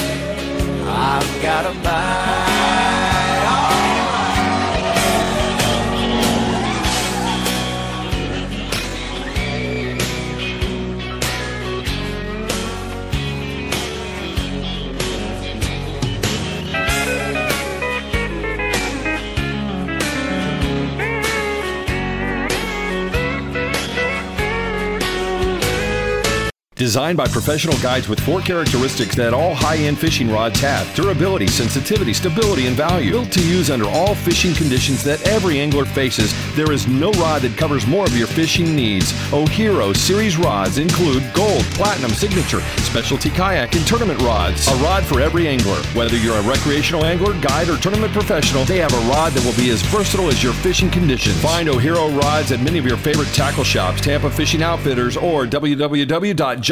[0.87, 2.42] I've got a bite.
[26.83, 31.47] Designed by professional guides with four characteristics that all high end fishing rods have durability,
[31.47, 33.11] sensitivity, stability, and value.
[33.11, 37.43] Built to use under all fishing conditions that every angler faces, there is no rod
[37.43, 39.13] that covers more of your fishing needs.
[39.31, 44.67] Ohero series rods include gold, platinum, signature, specialty kayak, and tournament rods.
[44.67, 45.81] A rod for every angler.
[45.95, 49.55] Whether you're a recreational angler, guide, or tournament professional, they have a rod that will
[49.55, 51.41] be as versatile as your fishing conditions.
[51.41, 55.47] Find Ohero rods at many of your favorite tackle shops, Tampa Fishing Outfitters, or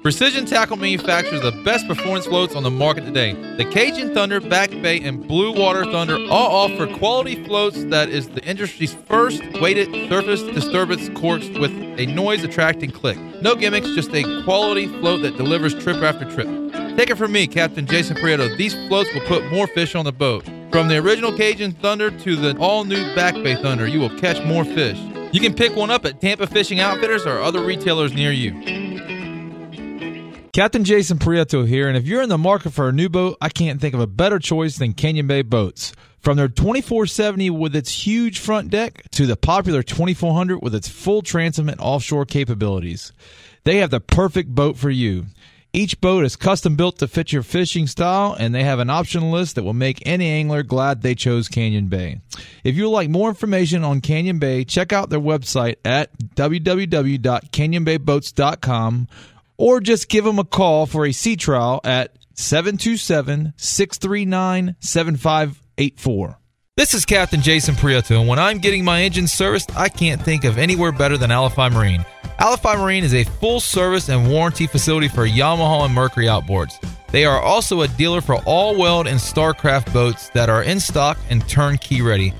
[0.02, 3.34] Precision Tackle manufactures the best performance floats on the market today.
[3.56, 8.28] The Cajun Thunder, Back Bay, and Blue Water Thunder all offer quality floats that is
[8.28, 13.16] the industry's first weighted surface disturbance corks with a noise attracting click.
[13.42, 16.48] No gimmicks, just a quality float that delivers trip after trip.
[16.96, 18.54] Take it from me, Captain Jason Prieto.
[18.56, 20.44] These floats will put more fish on the boat.
[20.70, 24.44] From the original Cajun Thunder to the all new Back Bay Thunder, you will catch
[24.44, 24.98] more fish.
[25.32, 28.52] You can pick one up at Tampa Fishing Outfitters or other retailers near you.
[30.52, 33.48] Captain Jason Prieto here, and if you're in the market for a new boat, I
[33.48, 35.94] can't think of a better choice than Canyon Bay Boats.
[36.20, 41.22] From their 2470 with its huge front deck to the popular 2400 with its full
[41.22, 43.12] transom and offshore capabilities,
[43.64, 45.24] they have the perfect boat for you.
[45.74, 49.30] Each boat is custom built to fit your fishing style, and they have an option
[49.30, 52.20] list that will make any angler glad they chose Canyon Bay.
[52.62, 59.08] If you would like more information on Canyon Bay, check out their website at www.canyonbayboats.com
[59.56, 66.38] or just give them a call for a sea trial at 727 639 7584.
[66.82, 70.42] This is Captain Jason Prieto, and when I'm getting my engine serviced, I can't think
[70.42, 72.04] of anywhere better than Alafia Marine.
[72.40, 76.84] Alafia Marine is a full service and warranty facility for Yamaha and Mercury outboards.
[77.12, 81.48] They are also a dealer for Alweld and Starcraft boats that are in stock and
[81.48, 82.34] turnkey ready.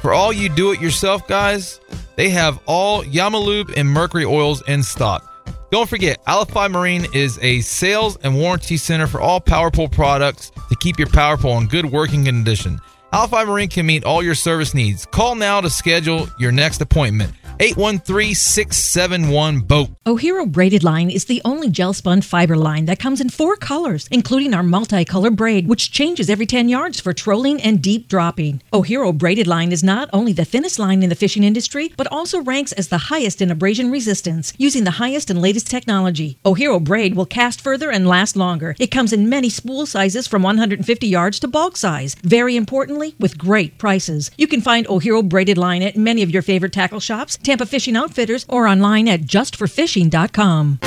[0.00, 1.80] For all you do it yourself guys,
[2.14, 5.28] they have all Yamalube and Mercury oils in stock.
[5.72, 10.76] Don't forget, Alafia Marine is a sales and warranty center for all PowerPole products to
[10.76, 12.78] keep your PowerPole in good working condition.
[13.14, 15.06] Alafia Marine can meet all your service needs.
[15.06, 17.32] Call now to schedule your next appointment.
[17.60, 19.90] 813-671-BOAT.
[20.06, 24.08] Ohero Braided Line is the only gel spun fiber line that comes in four colors,
[24.10, 28.60] including our multicolor braid, which changes every 10 yards for trolling and deep dropping.
[28.72, 32.42] Ohero Braided Line is not only the thinnest line in the fishing industry, but also
[32.42, 36.38] ranks as the highest in abrasion resistance, using the highest and latest technology.
[36.44, 38.74] Ohero Braid will cast further and last longer.
[38.78, 42.16] It comes in many spool sizes from 150 yards to bulk size.
[42.22, 44.30] Very importantly, with great prices.
[44.36, 47.96] You can find Ohero Braided Line at many of your favorite tackle shops, Tampa Fishing
[47.96, 50.78] Outfitters, or online at justforfishing.com.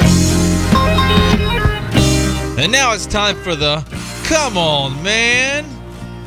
[2.60, 3.86] And now it's time for the
[4.25, 5.63] Come On Man,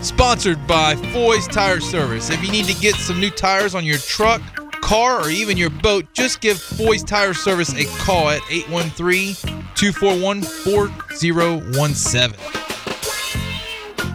[0.03, 2.31] sponsored by Foy's Tire Service.
[2.31, 4.41] If you need to get some new tires on your truck,
[4.81, 9.35] car, or even your boat, just give Foy's Tire Service a call at 813
[9.75, 12.35] 241 4017.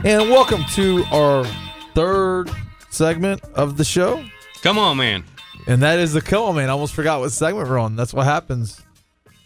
[0.03, 1.45] And welcome to our
[1.95, 2.51] third
[2.89, 4.23] segment of the show.
[4.61, 5.23] Come on, man.
[5.67, 6.69] And that is the come on, man.
[6.69, 7.95] I almost forgot what segment we're on.
[7.95, 8.81] That's what happens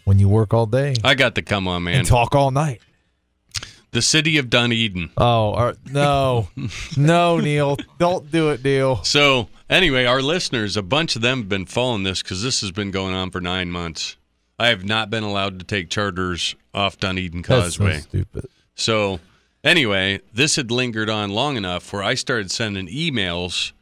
[0.04, 1.94] when you work all day I got the come on, man.
[1.98, 2.80] and talk all night.
[3.92, 5.10] The city of Dunedin.
[5.16, 5.76] Oh, right.
[5.90, 6.48] no,
[6.96, 9.02] no, Neil, don't do it, Neil.
[9.02, 12.70] So, anyway, our listeners, a bunch of them have been following this because this has
[12.70, 14.16] been going on for nine months.
[14.60, 17.98] I have not been allowed to take charters off Dunedin That's so Causeway.
[18.00, 18.46] stupid.
[18.76, 19.18] So,
[19.64, 23.72] anyway, this had lingered on long enough where I started sending emails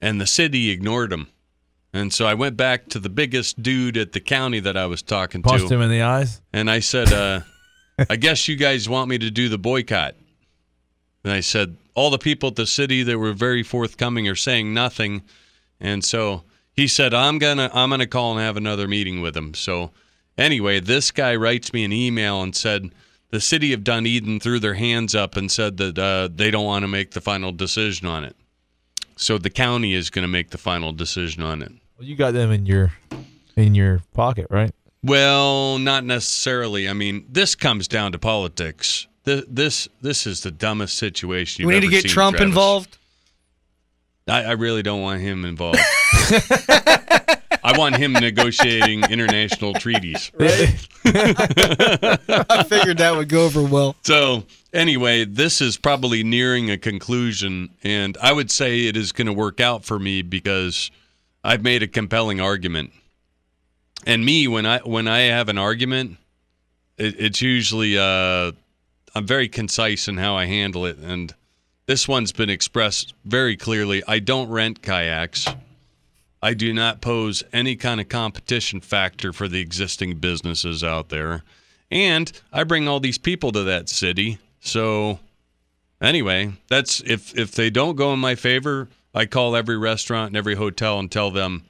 [0.00, 1.28] and the city ignored them.
[1.92, 5.02] And so I went back to the biggest dude at the county that I was
[5.02, 5.74] talking Punched to.
[5.74, 6.40] him in the eyes.
[6.52, 7.40] And I said, uh,
[8.10, 10.14] I guess you guys want me to do the boycott.
[11.24, 14.72] And I said, all the people at the city that were very forthcoming are saying
[14.72, 15.22] nothing.
[15.80, 19.54] And so he said, I'm gonna I'm gonna call and have another meeting with him.
[19.54, 19.90] So
[20.36, 22.92] anyway, this guy writes me an email and said
[23.30, 26.82] the city of Dunedin threw their hands up and said that uh, they don't want
[26.82, 28.36] to make the final decision on it.
[29.16, 31.72] So the county is going to make the final decision on it.
[31.98, 32.92] Well, you got them in your
[33.56, 34.72] in your pocket, right?
[35.02, 36.88] Well, not necessarily.
[36.88, 39.08] I mean, this comes down to politics.
[39.24, 41.62] This this, this is the dumbest situation.
[41.62, 42.48] You've we need to get seen, Trump Travis.
[42.48, 42.98] involved.
[44.28, 45.78] I, I really don't want him involved.
[47.68, 50.32] I want him negotiating international treaties.
[51.04, 53.94] I figured that would go over well.
[54.04, 59.26] So, anyway, this is probably nearing a conclusion, and I would say it is going
[59.26, 60.90] to work out for me because
[61.44, 62.92] I've made a compelling argument.
[64.06, 66.16] And me, when I when I have an argument,
[66.96, 68.52] it, it's usually uh,
[69.14, 71.34] I'm very concise in how I handle it, and
[71.84, 74.02] this one's been expressed very clearly.
[74.08, 75.46] I don't rent kayaks.
[76.42, 81.42] I do not pose any kind of competition factor for the existing businesses out there.
[81.90, 84.38] And I bring all these people to that city.
[84.60, 85.18] So
[86.00, 90.36] anyway, that's if if they don't go in my favor, I call every restaurant and
[90.36, 91.64] every hotel and tell them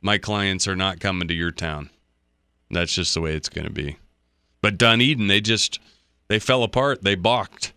[0.00, 1.90] my clients are not coming to your town.
[2.70, 3.96] That's just the way it's going to be.
[4.60, 5.80] But Dunedin, they just
[6.28, 7.02] they fell apart.
[7.02, 7.72] They balked.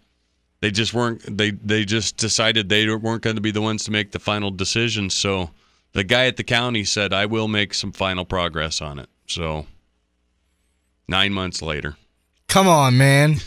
[0.62, 3.92] They just weren't they they just decided they weren't going to be the ones to
[3.92, 5.10] make the final decision.
[5.10, 5.52] So
[5.96, 9.66] the guy at the county said, "I will make some final progress on it." So
[11.08, 11.98] 9 months later.
[12.48, 13.38] Come on, man.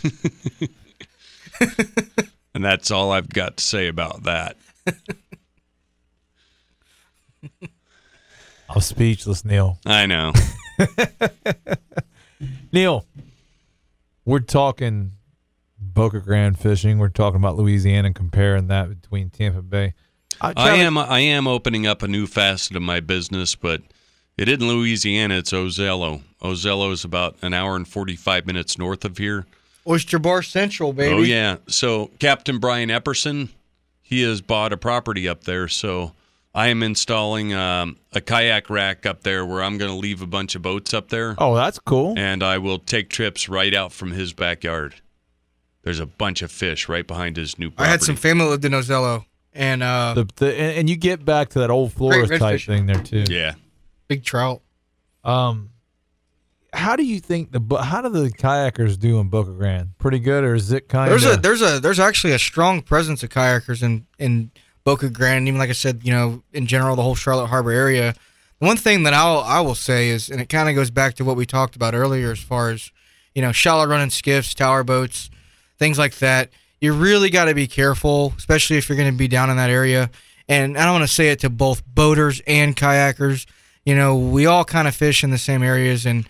[2.59, 4.57] And that's all I've got to say about that.
[8.69, 9.79] I'm speechless, Neil.
[9.87, 10.33] I know.
[12.73, 13.07] Neil,
[14.25, 15.13] we're talking
[15.79, 16.99] Boca Grande fishing.
[16.99, 19.95] We're talking about Louisiana and comparing that between Tampa Bay.
[20.41, 23.83] I try to- am I am opening up a new facet of my business, but
[24.37, 25.39] it isn't Louisiana.
[25.39, 26.23] It's Ozello.
[26.43, 29.47] Ozello is about an hour and forty five minutes north of here.
[29.87, 31.15] Oyster Bar Central, baby.
[31.15, 31.57] Oh yeah.
[31.67, 33.49] So Captain Brian Epperson,
[34.03, 35.67] he has bought a property up there.
[35.67, 36.13] So
[36.55, 40.27] I am installing um, a kayak rack up there where I'm going to leave a
[40.27, 41.35] bunch of boats up there.
[41.39, 42.15] Oh, that's cool.
[42.19, 44.97] And I will take trips right out from his backyard.
[45.83, 48.65] There's a bunch of fish right behind his new I had some family that lived
[48.67, 52.29] in Ozello, and uh, The, the, and, and you get back to that old Flores
[52.31, 52.67] type fish.
[52.67, 53.25] thing there too.
[53.29, 53.55] Yeah.
[54.09, 54.63] big trout.
[55.25, 55.71] Um,
[56.73, 59.91] how do you think the how do the kayakers do in Boca Grande?
[59.99, 63.23] Pretty good, or is it kind There's a there's a there's actually a strong presence
[63.23, 64.51] of kayakers in in
[64.85, 65.39] Boca Grande.
[65.39, 68.15] And even like I said, you know, in general, the whole Charlotte Harbor area.
[68.59, 71.25] One thing that I'll I will say is, and it kind of goes back to
[71.25, 72.91] what we talked about earlier, as far as
[73.35, 75.31] you know, shallow running skiffs, tower boats,
[75.79, 76.51] things like that.
[76.81, 79.71] You really got to be careful, especially if you're going to be down in that
[79.71, 80.11] area.
[80.49, 83.47] And I don't want to say it to both boaters and kayakers.
[83.85, 86.27] You know, we all kind of fish in the same areas, and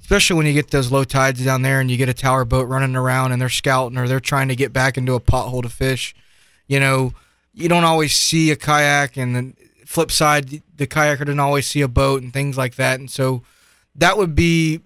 [0.00, 2.68] especially when you get those low tides down there and you get a tower boat
[2.68, 5.68] running around and they're scouting or they're trying to get back into a pothole to
[5.68, 6.14] fish.
[6.66, 7.14] You know,
[7.54, 9.54] you don't always see a kayak, and the
[9.86, 12.98] flip side, the kayaker doesn't always see a boat and things like that.
[12.98, 13.42] And so
[13.94, 14.80] that would be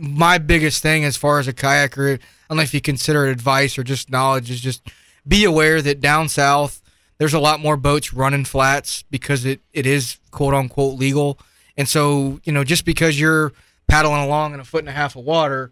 [0.00, 2.20] my biggest thing as far as a kayaker.
[2.44, 4.82] I don't know if you consider it advice or just knowledge, is just
[5.26, 6.80] be aware that down south
[7.18, 11.38] there's a lot more boats running flats because it, it is quote unquote legal.
[11.76, 13.52] And so, you know, just because you're
[13.86, 15.70] paddling along in a foot and a half of water,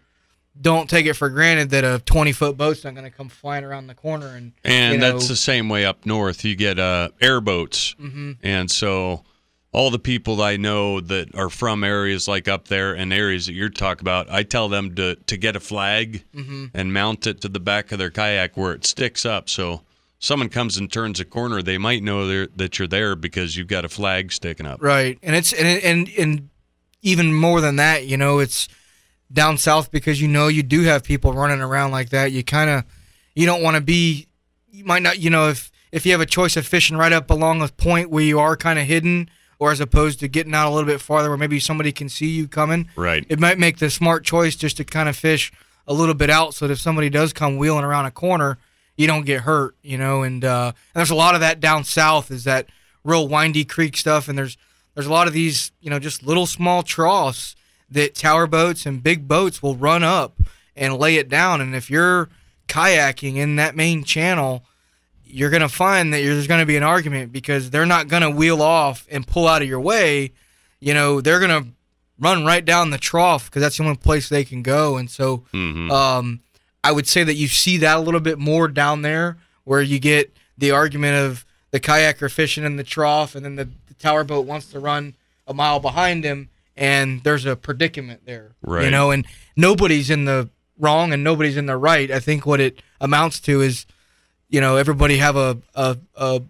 [0.61, 3.65] don't take it for granted that a 20 foot boat's not going to come flying
[3.65, 6.45] around the corner and And you know, that's the same way up north.
[6.45, 7.95] You get uh, airboats.
[8.01, 8.37] Mhm.
[8.43, 9.25] And so
[9.73, 13.55] all the people I know that are from areas like up there and areas that
[13.55, 16.71] you're talking about, I tell them to, to get a flag Mhm.
[16.75, 19.49] and mount it to the back of their kayak where it sticks up.
[19.49, 19.83] So
[20.19, 23.85] someone comes and turns a corner, they might know that you're there because you've got
[23.85, 24.83] a flag sticking up.
[24.83, 26.49] Right, and it's and and and
[27.03, 28.69] even more than that, you know, it's
[29.33, 32.31] down south because you know you do have people running around like that.
[32.31, 32.85] You kind of
[33.35, 34.27] you don't want to be.
[34.71, 37.31] You might not, you know, if if you have a choice of fishing right up
[37.31, 39.29] along a point where you are kind of hidden,
[39.63, 42.27] or as opposed to getting out a little bit farther where maybe somebody can see
[42.27, 42.89] you coming.
[42.97, 43.25] Right.
[43.29, 45.53] It might make the smart choice just to kind of fish
[45.87, 48.59] a little bit out, so that if somebody does come wheeling around a corner,
[48.97, 50.25] you don't get hurt, you know.
[50.25, 52.71] And, uh, and there's a lot of that down south is that
[53.05, 54.59] real windy creek stuff, and there's
[54.95, 57.55] there's a lot of these, you know, just little small troughs
[57.89, 60.41] that tower boats and big boats will run up
[60.75, 61.61] and lay it down.
[61.61, 62.31] And if you're
[62.67, 64.65] kayaking in that main channel,
[65.33, 68.23] you're going to find that there's going to be an argument because they're not going
[68.23, 70.33] to wheel off and pull out of your way.
[70.81, 71.71] You know, they're going to
[72.19, 74.97] run right down the trough because that's the only place they can go.
[74.97, 75.91] And so, Mhm.
[75.91, 76.41] um,
[76.85, 79.99] I would say that you see that a little bit more down there where you
[79.99, 84.25] get the argument of the kayaker fishing in the trough and then the, the tower
[84.25, 85.15] boat wants to run
[85.47, 88.53] a mile behind him and there's a predicament there.
[88.63, 88.85] Right.
[88.85, 89.27] You know, and
[89.57, 92.11] nobody's in the wrong and nobody's in the right.
[92.11, 93.87] I think what it amounts to is,
[94.53, 96.43] you know, everybody have a a a,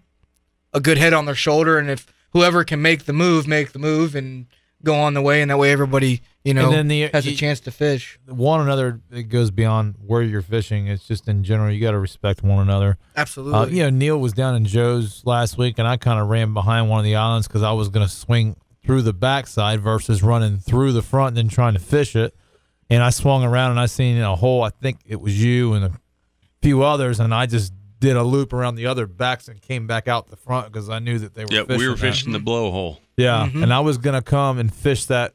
[0.73, 3.79] a good head on their shoulder and if whoever can make the move, make the
[3.79, 4.45] move and
[4.83, 7.31] go on the way and that way everybody, you know, And then the- has a
[7.31, 8.19] you- chance to fish.
[8.27, 10.87] one another it goes beyond where you're fishing.
[10.87, 12.97] It's just in general you got to respect one another.
[13.15, 13.57] Absolutely.
[13.57, 16.53] Uh, you know, Neil was down in Joe's last week, and I kind of ran
[16.53, 20.21] behind one of the islands because I was going to swing through the backside versus
[20.21, 22.35] running through the front and then trying to fish it.
[22.89, 24.61] And I swung around and I seen a hole.
[24.63, 25.91] I think it was you and a
[26.61, 27.71] few others, and I just
[28.03, 30.99] did a loop around the other backs and came back out the front because I
[30.99, 31.51] knew that they were.
[31.53, 31.99] Yeah, fishing we were that.
[32.01, 32.97] fishing the blowhole.
[33.15, 33.63] Yeah, Mm-hmm.
[33.63, 35.33] and I was gonna come and fish that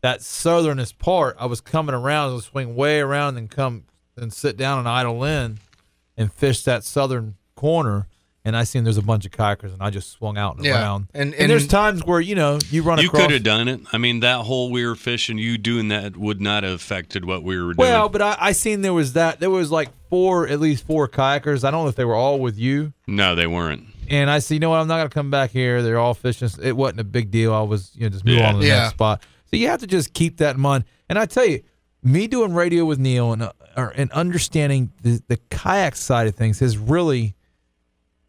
[0.00, 1.36] that southernest part.
[1.38, 3.84] I was coming around, I was swing way around and come
[4.16, 5.58] and sit down and idle in
[6.16, 8.06] and fish that southern corner.
[8.46, 10.80] And I seen there's a bunch of kayakers, and I just swung out and Yeah,
[10.80, 11.08] around.
[11.12, 13.22] and- and there's times where you know you run You across.
[13.22, 13.80] could have done it.
[13.92, 17.42] I mean, that hole we were fishing, you doing that would not have affected what
[17.42, 17.76] we were doing.
[17.78, 21.08] well, but I, I seen there was that there was like four, at least four
[21.08, 21.64] kayakers.
[21.64, 22.92] I don't know if they were all with you.
[23.08, 23.82] no, they weren't.
[24.08, 24.78] And I see, you know what?
[24.80, 25.82] I'm not gonna come back here.
[25.82, 26.48] They're all fishing.
[26.62, 27.52] It wasn't a big deal.
[27.52, 28.46] I was, you know, just move Yeah.
[28.48, 28.78] on to the Yeah.
[28.82, 29.22] next spot.
[29.50, 30.84] So you have to just keep that in mind.
[31.08, 31.62] And I tell you,
[32.04, 36.34] me doing radio with Neil and uh, or, and understanding the, the kayak side of
[36.36, 37.34] things has really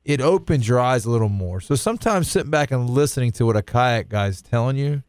[0.08, 1.60] it opens your eyes a little more.
[1.62, 5.04] So sometimes sitting back and listening to what a kayak guy's telling you,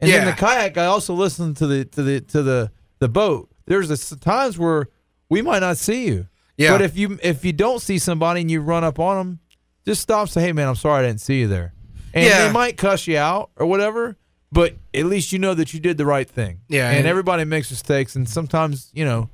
[0.00, 2.70] and then the kayak guy also listening to the to the to the
[3.00, 3.50] the boat.
[3.66, 4.86] There's a, times where
[5.28, 6.28] we might not see you.
[6.56, 6.72] Yeah.
[6.72, 9.38] But if you if you don't see somebody and you run up on them,
[9.84, 10.22] just stop.
[10.22, 11.74] and Say, hey man, I'm sorry I didn't see you there.
[12.14, 12.46] And Yeah.
[12.46, 14.16] they might cuss you out or whatever,
[14.50, 16.60] but at least you know that you did the right thing.
[16.68, 19.30] Yeah, And, and- everybody makes mistakes, and sometimes you know,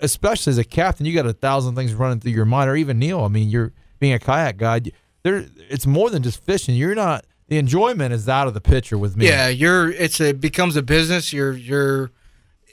[0.00, 2.70] especially as a captain, you got a thousand things running through your mind.
[2.70, 3.72] Or even Neil, I mean, you're
[4.04, 4.92] being a kayak guide.
[5.22, 6.74] There, it's more than just fishing.
[6.74, 7.24] You're not.
[7.48, 9.26] The enjoyment is out of the picture with me.
[9.26, 9.90] Yeah, you're.
[9.90, 11.32] It's a becomes a business.
[11.32, 11.52] You're.
[11.52, 12.10] You're.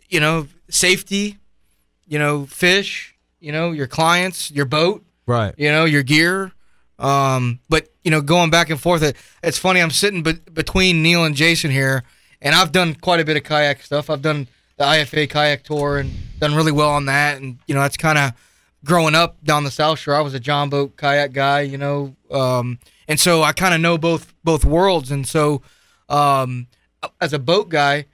[0.09, 1.37] You know, safety.
[2.05, 3.15] You know, fish.
[3.39, 5.05] You know, your clients, your boat.
[5.25, 5.55] Right.
[5.57, 6.51] You know, your gear.
[6.99, 9.01] Um, but you know, going back and forth.
[9.01, 9.79] It, it's funny.
[9.79, 12.03] I'm sitting be- between Neil and Jason here,
[12.41, 14.09] and I've done quite a bit of kayak stuff.
[14.09, 17.39] I've done the IFA kayak tour and done really well on that.
[17.39, 18.33] And you know, that's kind of
[18.83, 20.15] growing up down the South Shore.
[20.15, 21.61] I was a John boat kayak guy.
[21.61, 25.11] You know, um, and so I kind of know both both worlds.
[25.11, 25.61] And so,
[26.09, 26.67] um,
[27.19, 28.05] as a boat guy,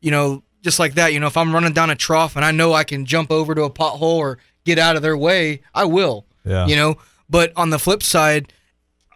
[0.00, 2.50] you know, just like that, you know, if I'm running down a trough and I
[2.50, 5.84] know I can jump over to a pothole or get out of their way, I
[5.84, 6.26] will.
[6.44, 6.66] Yeah.
[6.66, 6.98] You know,
[7.28, 8.52] but on the flip side,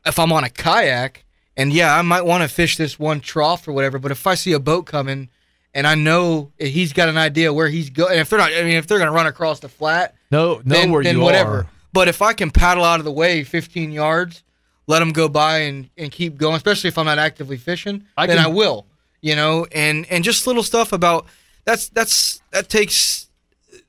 [0.05, 1.25] if I'm on a kayak
[1.57, 4.35] and yeah, I might want to fish this one trough or whatever, but if I
[4.35, 5.29] see a boat coming
[5.75, 8.75] and I know he's got an idea where he's going, if they're not, I mean,
[8.77, 11.51] if they're going to run across the flat, No, no, then, where then you whatever.
[11.61, 11.67] are.
[11.93, 14.43] But if I can paddle out of the way 15 yards,
[14.87, 18.27] let them go by and, and keep going, especially if I'm not actively fishing, I
[18.27, 18.87] then can- I will.
[19.25, 21.27] You know, and and just little stuff about
[21.65, 23.29] that's that's that takes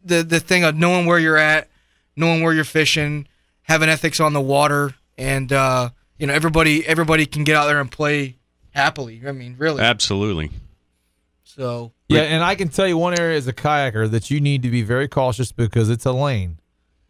[0.06, 1.70] the the thing of knowing where you're at,
[2.16, 3.28] knowing where you're fishing,
[3.64, 7.80] having ethics on the water, and uh, you know everybody everybody can get out there
[7.82, 8.38] and play
[8.76, 9.24] happily.
[9.28, 9.82] I mean, really.
[9.82, 10.52] Absolutely.
[11.56, 14.64] So Yeah, and I can tell you one area as a kayaker that you need
[14.64, 16.60] to be very cautious because it's a lane,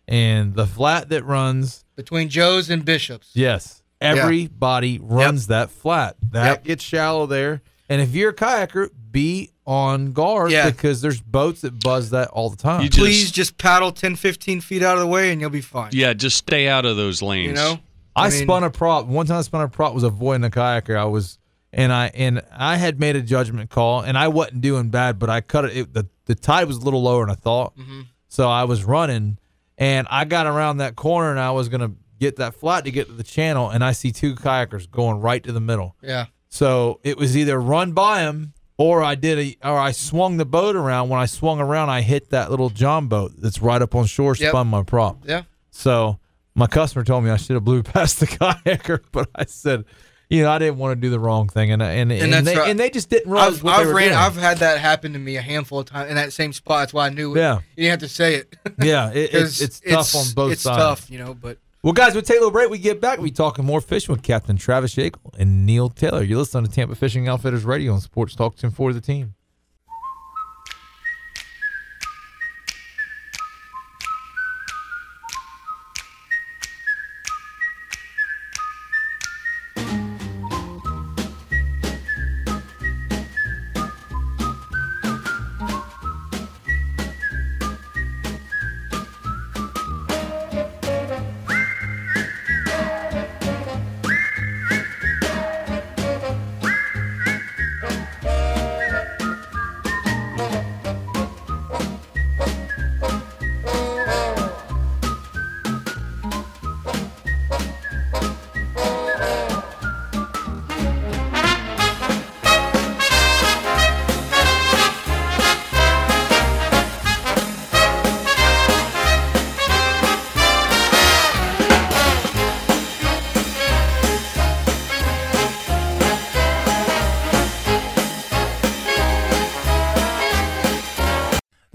[0.07, 1.85] and the flat that runs.
[1.95, 6.15] between Joe's and Bishop's, Yes, everybody runs that flat.
[6.31, 6.63] That Yep.
[6.65, 10.69] gets shallow there, and if you're a kayaker, be on guard Yeah.
[10.71, 12.81] because there's boats that buzz that all the time.
[12.81, 15.61] You just- please just paddle 10, 15 feet out of the way, and you'll be
[15.61, 15.89] fine.
[15.93, 17.47] Yeah, just stay out of those lanes.
[17.49, 17.79] You know.
[18.15, 19.05] I, I mean- spun a prop.
[19.07, 20.97] One time I spun a prop was avoiding a kayaker.
[20.97, 21.37] I was
[21.73, 25.29] and I and I had made a judgment call and I wasn't doing bad, but
[25.29, 27.75] I cut it, it the, the tide was a little lower than I thought.
[27.77, 28.01] Mm-hmm.
[28.27, 29.37] So I was running
[29.77, 33.07] and I got around that corner and I was gonna get that flat to get
[33.07, 35.95] to the channel and I see two kayakers going right to the middle.
[36.01, 36.27] Yeah.
[36.49, 40.45] So it was either run by them or I did a or I swung the
[40.45, 41.09] boat around.
[41.09, 44.35] When I swung around, I hit that little John boat that's right up on shore,
[44.35, 44.49] Yep.
[44.49, 45.23] spun my prop.
[45.27, 45.43] Yeah.
[45.71, 46.19] So
[46.55, 49.85] my customer told me I should have blew past the kayaker, but I said,
[50.33, 52.57] you know, I didn't want to do the wrong thing, and and and, that's they,
[52.57, 52.69] right.
[52.69, 54.07] and they just didn't realize I've, what they I've were ran.
[54.07, 54.17] doing.
[54.17, 56.81] I've had that happen to me a handful of times in that same spot.
[56.81, 57.39] That's why I knew it.
[57.39, 57.59] Yeah.
[57.75, 58.55] You didn't have to say it.
[58.83, 60.77] yeah, it, it's it's tough on both it's sides.
[60.77, 61.35] tough, you know.
[61.35, 62.71] But Well, guys, we'll take a little break.
[62.71, 63.19] We get back.
[63.19, 66.23] We talking more fishing with Captain Travis Yakel and Neil Taylor.
[66.23, 69.35] You're listening to Tampa Fishing Outfitters Radio on Sports Talk 10 for the team.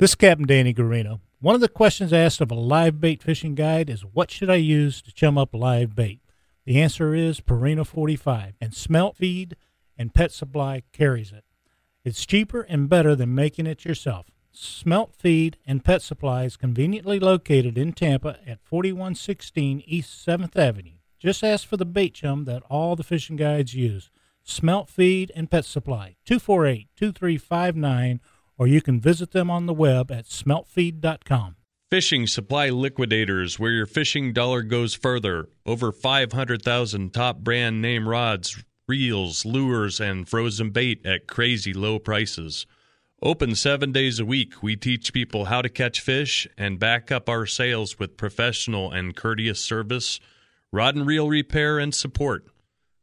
[0.00, 1.18] This is Captain Danny Garino.
[1.40, 4.54] One of the questions asked of a live bait fishing guide is what should I
[4.54, 6.20] use to chum up live bait?
[6.66, 9.56] The answer is Purina 45, and Smelt Feed
[9.96, 11.42] and Pet Supply carries it.
[12.04, 14.26] It's cheaper and better than making it yourself.
[14.52, 20.98] Smelt Feed and Pet Supply is conveniently located in Tampa at 4116 East 7th Avenue.
[21.18, 24.10] Just ask for the bait chum that all the fishing guides use.
[24.44, 28.20] Smelt Feed and Pet Supply, 248 2359,
[28.58, 31.56] or you can visit them on the web at smeltfeed.com.
[31.90, 35.48] Fishing Supply Liquidators, where your fishing dollar goes further.
[35.64, 42.66] Over 500,000 top brand name rods, reels, lures, and frozen bait at crazy low prices.
[43.22, 47.28] Open seven days a week, we teach people how to catch fish and back up
[47.28, 50.20] our sales with professional and courteous service,
[50.70, 52.44] rod and reel repair, and support.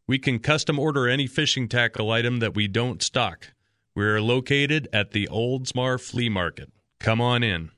[0.08, 3.55] We can custom order any fishing tackle item that we don't stock.
[3.96, 6.70] We're located at the Oldsmar Flea Market.
[7.00, 7.72] Come on in.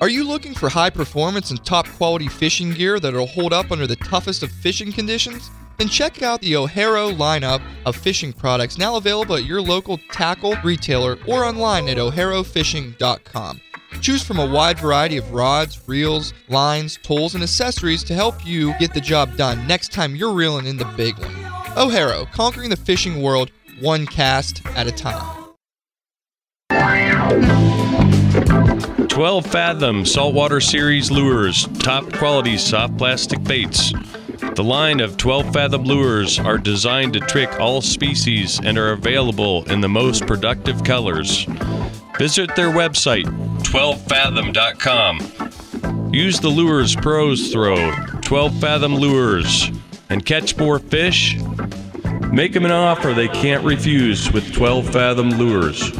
[0.00, 3.88] Are you looking for high performance and top quality fishing gear that'll hold up under
[3.88, 5.50] the toughest of fishing conditions?
[5.76, 10.54] Then check out the Ohero lineup of fishing products now available at your local tackle
[10.62, 13.60] retailer or online at oherofishing.com.
[14.00, 18.74] Choose from a wide variety of rods, reels, lines, tools, and accessories to help you
[18.78, 21.34] get the job done next time you're reeling in the big one.
[21.76, 23.50] Ohero, conquering the fishing world
[23.80, 25.37] one cast at a time.
[29.08, 33.92] 12 Fathom Saltwater Series lures, top quality soft plastic baits.
[34.54, 39.70] The line of 12 Fathom lures are designed to trick all species and are available
[39.70, 41.44] in the most productive colors.
[42.16, 43.26] Visit their website,
[43.64, 46.14] 12fathom.com.
[46.14, 49.70] Use the Lures Pros Throw, 12 Fathom Lures,
[50.08, 51.36] and catch more fish.
[52.32, 55.92] Make them an offer they can't refuse with 12 Fathom Lures.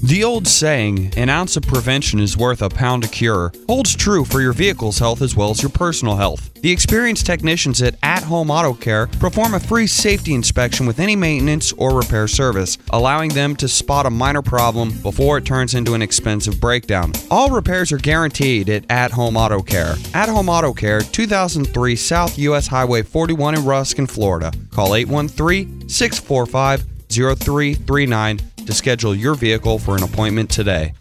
[0.00, 4.24] The old saying, an ounce of prevention is worth a pound of cure, holds true
[4.24, 6.52] for your vehicle's health as well as your personal health.
[6.62, 11.16] The experienced technicians at At Home Auto Care perform a free safety inspection with any
[11.16, 15.94] maintenance or repair service, allowing them to spot a minor problem before it turns into
[15.94, 17.12] an expensive breakdown.
[17.28, 19.96] All repairs are guaranteed at At Home Auto Care.
[20.14, 24.52] At Home Auto Care, 2003 South US Highway 41 in Ruskin, Florida.
[24.70, 28.38] Call 813 645 0339
[28.68, 30.92] to schedule your vehicle for an appointment today.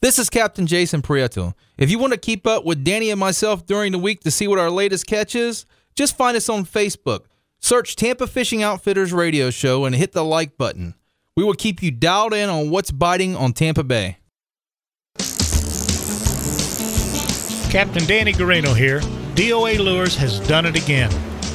[0.00, 1.52] This is Captain Jason Prieto.
[1.76, 4.48] If you want to keep up with Danny and myself during the week to see
[4.48, 7.26] what our latest catch is, just find us on Facebook.
[7.58, 10.94] Search Tampa Fishing Outfitters Radio Show and hit the like button.
[11.36, 14.16] We will keep you dialed in on what's biting on Tampa Bay.
[17.70, 19.00] Captain Danny Garino here.
[19.34, 21.10] DOA Lures has done it again.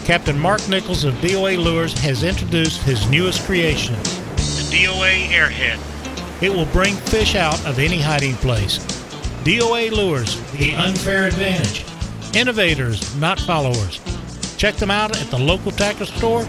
[0.05, 4.16] Captain Mark Nichols of DOA Lures has introduced his newest creation, the
[4.72, 5.80] DOA Airhead.
[6.41, 8.80] It will bring fish out of any hiding place.
[9.43, 11.86] DOA Lures, the unfair advantage.
[12.36, 13.99] Innovators, not followers.
[14.57, 16.45] Check them out at the local tackle store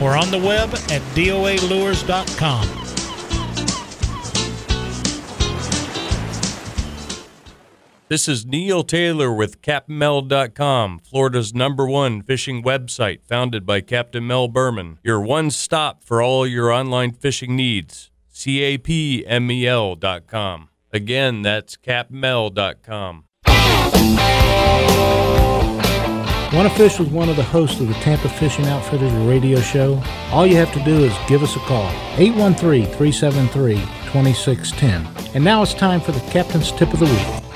[0.00, 2.87] or on the web at doalures.com.
[8.08, 14.48] This is Neil Taylor with CaptainMel.com, Florida's number one fishing website, founded by Captain Mel
[14.48, 14.98] Berman.
[15.02, 18.10] Your one stop for all your online fishing needs.
[18.34, 19.28] CAPMEL.com.
[20.90, 23.24] Again, that's CaptainMel.com.
[26.54, 30.02] Want to fish with one of the hosts of the Tampa Fishing Outfitters radio show?
[30.30, 35.06] All you have to do is give us a call, 813 373 2610.
[35.34, 37.47] And now it's time for the Captain's Tip of the Week.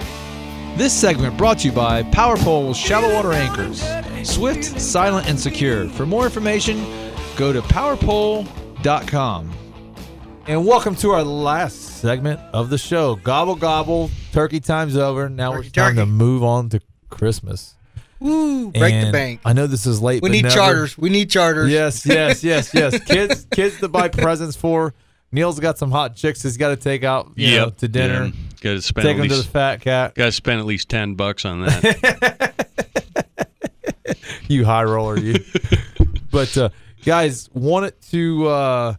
[0.76, 3.82] This segment brought to you by Power Pole's Shallow Water Anchors.
[4.28, 5.88] Swift, silent, and secure.
[5.90, 6.82] For more information,
[7.36, 9.52] go to powerpole.com.
[10.46, 13.16] And welcome to our last segment of the show.
[13.16, 15.28] Gobble gobble, turkey time's over.
[15.28, 17.74] Now Turkey, it's time to move on to Christmas.
[18.18, 18.70] Woo!
[18.72, 19.40] Break the bank.
[19.44, 20.22] I know this is late.
[20.22, 20.96] We but need never- charters.
[20.98, 21.70] We need charters.
[21.70, 22.98] Yes, yes, yes, yes.
[23.04, 24.94] kids, kids to buy presents for.
[25.33, 28.30] Neil's got some hot chicks he's got to take out, you know, to dinner.
[28.61, 30.14] Got to spend Take at him to the fat cat.
[30.14, 32.66] Got to spend at least ten bucks on that.
[34.49, 35.37] you high roller, you.
[36.30, 36.68] but uh,
[37.05, 38.95] guys, wanted to uh,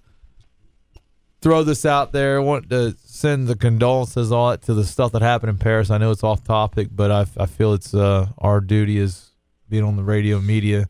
[1.41, 2.41] throw this out there.
[2.41, 5.91] Want to send the condolences all that to the stuff that happened in Paris.
[5.91, 9.29] I know it's off topic, but I, I feel it's uh, our duty as
[9.69, 10.89] being on the radio media.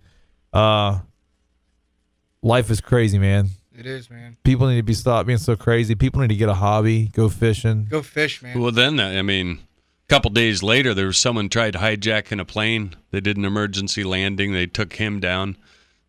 [0.54, 1.00] Uh,
[2.41, 3.50] life is crazy, man.
[3.78, 4.38] It is, man.
[4.43, 5.95] People need to be stopped being so crazy.
[5.95, 7.86] People need to get a hobby, go fishing.
[7.89, 8.59] Go fish, man.
[8.59, 12.95] well, then I mean, a couple days later, there was someone tried hijacking a plane.
[13.11, 14.53] They did an emergency landing.
[14.53, 15.57] They took him down.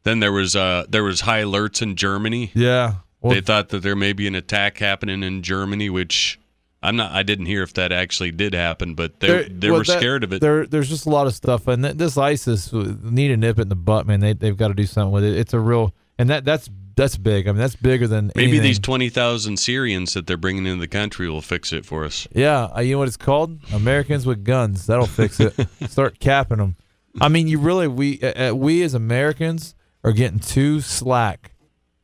[0.03, 2.51] Then there was uh there was high alerts in Germany.
[2.55, 2.97] Yeah.
[3.23, 6.39] they thought that there may be an attack happening in Germany, which
[6.83, 7.13] I'm not.
[7.13, 9.99] I didn't hear if that actually did happen, but they They're- they well, were that-
[9.99, 10.43] scared of it.
[10.43, 13.63] There, there's just a lot of stuff, and th- this ISIS need a nip it
[13.63, 14.21] in the butt, man.
[14.21, 15.35] They they've got to do something with it.
[15.35, 17.47] It's a real, and that that's that's big.
[17.49, 18.63] I mean, that's bigger than Maybe anything.
[18.63, 22.27] these twenty thousand Syrians that they're bringing into the country will fix it for us.
[22.33, 23.59] Yeah, uh, you know what it's called?
[23.73, 24.87] Americans with guns.
[24.87, 25.55] That'll fix it.
[25.89, 26.77] Start capping them.
[27.21, 31.53] I mean, you really we uh, uh, we as Americans are getting too slack.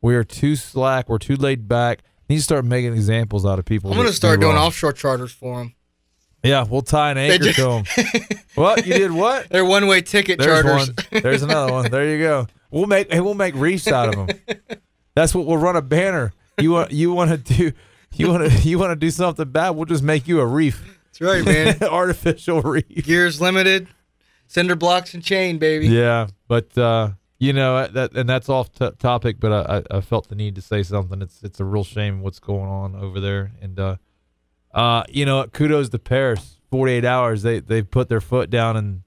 [0.00, 1.08] We are too slack.
[1.08, 2.00] We're too laid back.
[2.28, 3.90] Need to start making examples out of people.
[3.90, 4.66] I'm gonna start do doing wrong.
[4.68, 5.74] offshore charters for them.
[6.42, 7.82] Yeah, we'll tie an anchor just- to
[8.22, 8.38] them.
[8.54, 9.10] what you did?
[9.12, 9.50] What?
[9.50, 10.88] They're one way ticket There's charters.
[11.10, 11.22] one.
[11.22, 11.90] There's another one.
[11.90, 12.46] There you go.
[12.70, 14.38] We'll make hey, we'll make reefs out of them.
[15.14, 16.32] That's what we'll run a banner.
[16.58, 17.72] You want you want to do
[18.14, 19.70] you want to you want to do something bad?
[19.70, 20.82] We'll just make you a reef.
[21.06, 21.82] That's right, man.
[21.82, 22.86] Artificial reef.
[22.88, 23.88] Gears limited,
[24.46, 25.88] cinder blocks and chain, baby.
[25.88, 29.40] Yeah, but uh, you know that, and that's off t- topic.
[29.40, 31.20] But I, I, I felt the need to say something.
[31.22, 33.96] It's it's a real shame what's going on over there, and uh,
[34.72, 36.58] uh, you know, kudos to Paris.
[36.70, 37.42] Forty eight hours.
[37.42, 39.02] They they put their foot down and.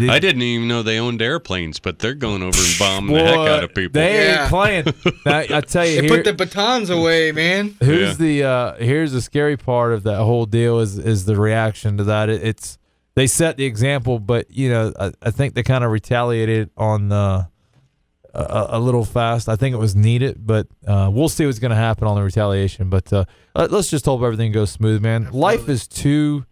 [0.00, 3.36] I didn't even know they owned airplanes, but they're going over and bombing the heck
[3.38, 4.00] out of people.
[4.00, 4.40] They Yeah.
[4.42, 4.84] ain't playing.
[5.26, 7.76] I, I tell you, They here- put the batons away, man.
[7.82, 8.14] Who's Yeah.
[8.26, 12.04] the uh here's the scary part of that whole deal is is the reaction to
[12.04, 12.28] that.
[12.28, 12.78] It, it's
[13.14, 17.12] they set the example, but you know I, I think they kind of retaliated on
[17.12, 17.44] uh,
[18.34, 19.48] a, a little fast.
[19.48, 22.22] I think it was needed, but uh, we'll see what's going to happen on the
[22.24, 22.90] retaliation.
[22.90, 23.24] But uh,
[23.54, 25.30] let- let's just hope everything goes smooth, man.
[25.30, 26.44] Life is too.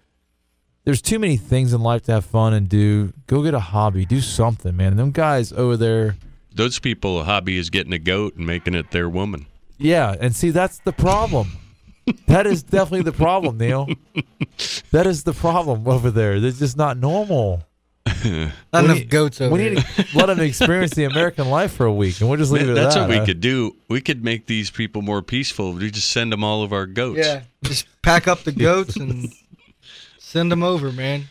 [0.84, 3.12] There's too many things in life to have fun and do.
[3.28, 4.96] Go get a hobby, do something, man.
[4.96, 6.16] Them guys over there.
[6.54, 9.46] Those people, a hobby is getting a goat and making it their woman.
[9.78, 11.52] Yeah, and see that's the problem.
[12.26, 13.88] that is definitely the problem, Neil.
[14.90, 16.40] That is the problem over there.
[16.40, 17.62] They're just not normal.
[18.04, 18.30] Not We
[18.84, 21.92] enough need- goats over We need to let them experience the American life for a
[21.94, 23.02] week, and we'll just leave it at That's that.
[23.02, 23.26] what we huh?
[23.26, 23.76] could do.
[23.88, 25.72] We could make these people more peaceful.
[25.72, 27.18] We just send them all of our goats.
[27.20, 29.32] Yeah, just pack up the goats and
[30.32, 31.24] send them over, man.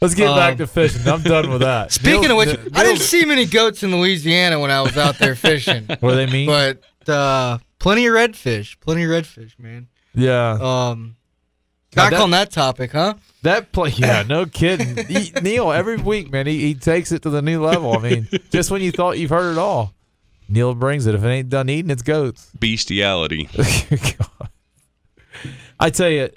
[0.00, 1.06] Let's get back Um, to fishing.
[1.06, 1.92] I'm done with that.
[2.00, 4.96] Speaking Neil- of which, Neil- I didn't see many goats in Louisiana when I was
[4.96, 5.86] out there fishing.
[6.00, 6.46] Were they mean?
[6.46, 8.80] But uh, plenty of redfish.
[8.80, 9.88] Plenty of redfish, man.
[10.14, 11.16] yeah, Um,
[11.94, 13.14] back that- on that topic, huh?
[13.42, 13.90] that play.
[13.96, 14.96] Yeah, no kidding.
[15.06, 17.92] He, Neil, every week, man, he, he takes it to the new level.
[17.94, 19.92] I mean, just when you thought you've heard it all,
[20.48, 21.14] Neil brings it.
[21.14, 22.50] If it ain't done eating, it's goats.
[22.58, 23.48] Bestiality.
[23.56, 24.48] God.
[25.78, 26.28] I tell you,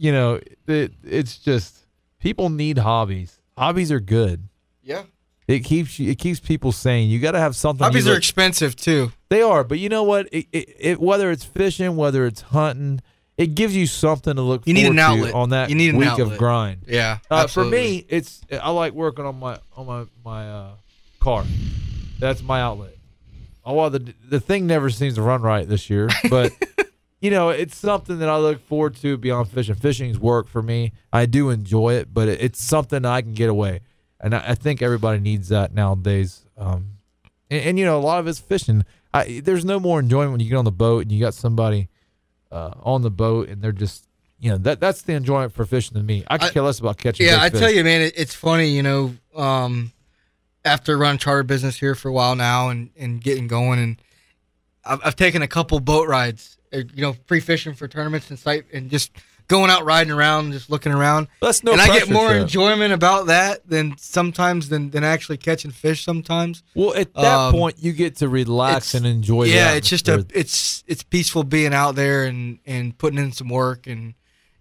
[0.00, 1.76] you know, it, it's just
[2.18, 3.38] people need hobbies.
[3.58, 4.48] Hobbies are good.
[4.82, 5.02] Yeah.
[5.46, 7.10] It keeps it keeps people sane.
[7.10, 7.84] You got to have something.
[7.84, 9.12] Hobbies are look- expensive too.
[9.28, 10.28] They are, but you know what?
[10.32, 13.00] It, it, it whether it's fishing, whether it's hunting,
[13.36, 14.66] it gives you something to look.
[14.66, 15.34] You need an outlet.
[15.34, 16.32] on that You need an week outlet.
[16.32, 16.82] of grind.
[16.86, 17.18] Yeah.
[17.30, 20.70] Uh, for me, it's I like working on my on my my uh,
[21.18, 21.44] car.
[22.18, 22.96] That's my outlet.
[23.64, 26.52] Oh well, the the thing never seems to run right this year, but
[27.20, 29.74] you know it's something that I look forward to beyond fishing.
[29.74, 30.92] Fishing's work for me.
[31.12, 33.80] I do enjoy it, but it, it's something I can get away,
[34.20, 36.44] and I, I think everybody needs that nowadays.
[36.56, 36.98] Um,
[37.50, 38.84] and, and you know a lot of it's fishing.
[39.12, 41.88] I, there's no more enjoyment when you get on the boat and you got somebody
[42.52, 44.06] uh, on the boat and they're just
[44.38, 46.24] you know that that's the enjoyment for fishing to me.
[46.28, 47.26] I could care less about catching.
[47.26, 47.60] Yeah, I fish.
[47.60, 48.68] tell you, man, it, it's funny.
[48.68, 49.92] You know, um,
[50.64, 54.02] after running charter business here for a while now and, and getting going, and
[54.84, 56.56] I've, I've taken a couple boat rides.
[56.72, 59.10] Uh, You know, pre fishing for tournaments and site, and just
[59.48, 61.26] going out riding around, and just looking around.
[61.42, 65.70] That's no and I get more enjoyment about that than sometimes than than actually catching
[65.72, 66.04] fish.
[66.04, 66.62] Sometimes.
[66.74, 69.44] Well, at that Um, point, you get to relax and enjoy.
[69.44, 73.48] Yeah, it's just a it's it's peaceful being out there and and putting in some
[73.48, 74.14] work and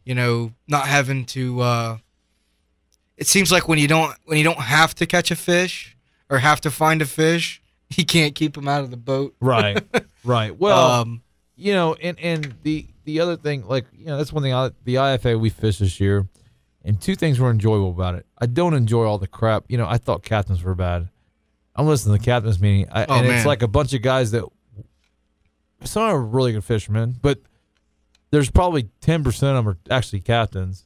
[0.06, 1.62] you know not having to.
[1.62, 1.98] uh
[3.18, 5.96] It seems like when you don't when you don't have to catch a fish
[6.30, 7.62] or have to find a fish,
[7.96, 9.36] you can't keep them out of the boat.
[9.40, 9.84] right,
[10.24, 10.58] right.
[10.58, 11.22] Well, Um,
[11.60, 14.54] you know, and and the the other thing, like you know, that's one thing.
[14.54, 16.28] I, the IFA we fished this year,
[16.84, 18.26] and two things were enjoyable about it.
[18.40, 19.66] I don't enjoy all the crap.
[19.68, 21.10] You know, I thought captains were bad.
[21.76, 23.38] I'm listening to the captains meeting, I, Oh, and man.
[23.38, 24.44] it's like a bunch of guys that
[25.84, 27.40] some are really good fishermen, but
[28.32, 30.86] there's probably ten percent of them are actually captains.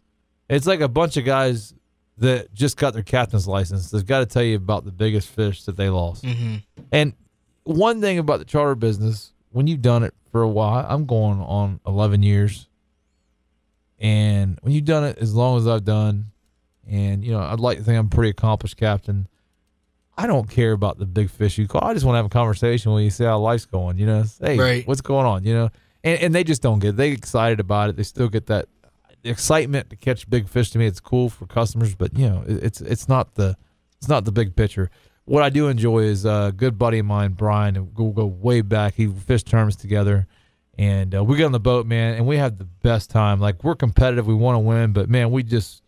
[0.49, 1.73] It's like a bunch of guys
[2.19, 3.89] that just got their captain's license.
[3.89, 6.23] They've got to tell you about the biggest fish that they lost.
[6.23, 6.61] mhm.
[6.91, 7.13] And
[7.63, 11.39] one thing about the charter business, when you've done it for a while, I'm going
[11.39, 12.67] on 11 years.
[13.99, 16.31] And when you've done it as long as I've done,
[16.89, 19.27] and, you know, I'd like to think I'm a pretty accomplished captain.
[20.17, 21.83] I don't care about the big fish you call.
[21.83, 24.25] I just want to have a conversation with you, see how life's going, you know?
[24.41, 24.87] Hey, Right.
[24.87, 25.69] what's going on, you know?
[26.03, 26.97] And, and they just don't get it.
[26.97, 27.95] They excited about it.
[27.95, 28.67] They still get that
[29.23, 30.85] excitement to catch big fish to me.
[30.85, 33.55] It's cool for customers, but, you know, it- it's it's not the
[33.97, 34.89] it's not the big picture.
[35.25, 38.25] What I do enjoy is uh, a good buddy of mine, Brian, and we'll go
[38.25, 38.95] way back.
[38.95, 40.27] He fished tournaments together.
[40.77, 43.39] and uh, we get on the boat, man, and we have the best time.
[43.39, 45.81] Like we're competitive, we want to win, but man, we just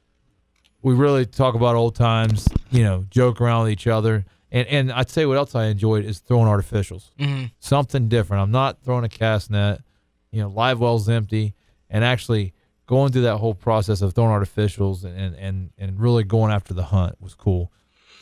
[0.83, 4.25] we really talk about old times, you know, joke around with each other.
[4.51, 7.09] And and I'd say what else I enjoyed is throwing artificials.
[7.19, 7.51] Mhm.
[7.59, 8.43] Something different.
[8.43, 9.81] I'm not throwing a cast net.
[10.31, 11.55] You know, live well's empty,
[11.89, 12.53] and actually
[12.85, 16.83] going through that whole process of throwing artificials and and and really going after the
[16.83, 17.71] hunt was cool.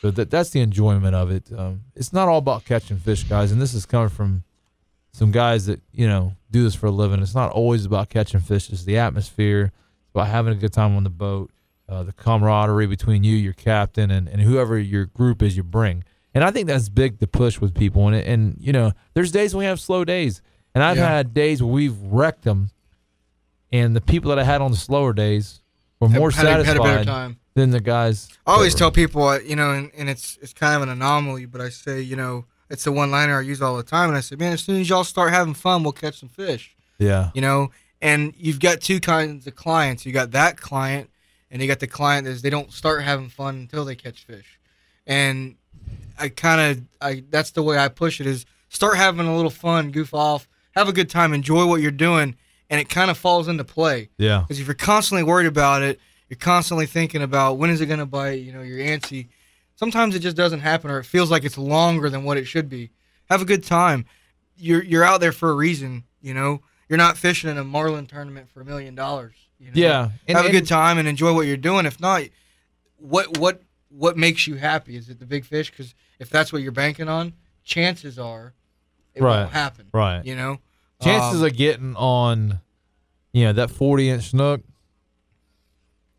[0.04, 1.44] So that that's the enjoyment of it.
[1.56, 4.44] Um, it's not all about catching fish, guys, and this is coming from
[5.12, 7.22] some guys that you know do this for a living.
[7.22, 8.68] It's not always about catching fish.
[8.68, 9.72] It's the atmosphere.
[10.02, 11.50] It's about having a good time on the boat,
[11.88, 16.04] uh, the camaraderie between you, your captain, and, and whoever your group is you bring.
[16.34, 18.06] And I think that's big to push with people.
[18.06, 20.42] And and you know, there's days when we have slow days,
[20.74, 21.08] and I've Yeah.
[21.08, 22.68] had days where we've wrecked them,
[23.72, 25.62] and the people that I had on the slower days
[25.98, 27.36] were more had a- had a satisfied better time.
[27.54, 28.28] Than the guys.
[28.46, 31.46] I always tell people, uh, you know, and, and it's it's kind of an anomaly,
[31.46, 34.16] but I say, you know, it's the one liner I use all the time, and
[34.18, 36.76] I say, man, as soon as y'all start having fun, we'll catch some fish.
[36.98, 37.30] Yeah.
[37.34, 40.04] You know, and you've got two kinds of clients.
[40.04, 41.10] You got that client,
[41.50, 44.24] and you got the client that is they don't start having fun until they catch
[44.24, 44.58] fish.
[45.06, 45.56] And
[46.18, 49.50] I kind of, I that's the way I push it is start having a little
[49.50, 52.36] fun, goof off, have a good time, enjoy what you're doing,
[52.70, 54.10] and it kind of falls into play.
[54.18, 54.40] Yeah.
[54.40, 56.00] Because if you're constantly worried about it,
[56.34, 58.40] you're constantly thinking about when is it going to bite.
[58.40, 59.28] You know, you're antsy.
[59.76, 62.68] Sometimes it just doesn't happen, or it feels like it's longer than what it should
[62.68, 62.90] be.
[63.30, 64.04] Have a good time.
[64.56, 66.04] You're you're out there for a reason.
[66.20, 69.34] You know, you're not fishing in a marlin tournament for a million dollars.
[69.58, 69.72] you know?
[69.74, 71.86] Yeah, and- have a good time and enjoy what you're doing.
[71.86, 72.22] If not,
[72.96, 74.96] what what what makes you happy?
[74.96, 75.70] Is it the big fish?
[75.70, 78.54] Because if that's what you're banking on, chances are
[79.14, 79.40] it right.
[79.42, 79.86] won't happen.
[79.92, 80.24] Right.
[80.24, 80.58] You know,
[81.00, 82.60] chances Um, of getting on,
[83.32, 84.62] you know, that 40 inch snook.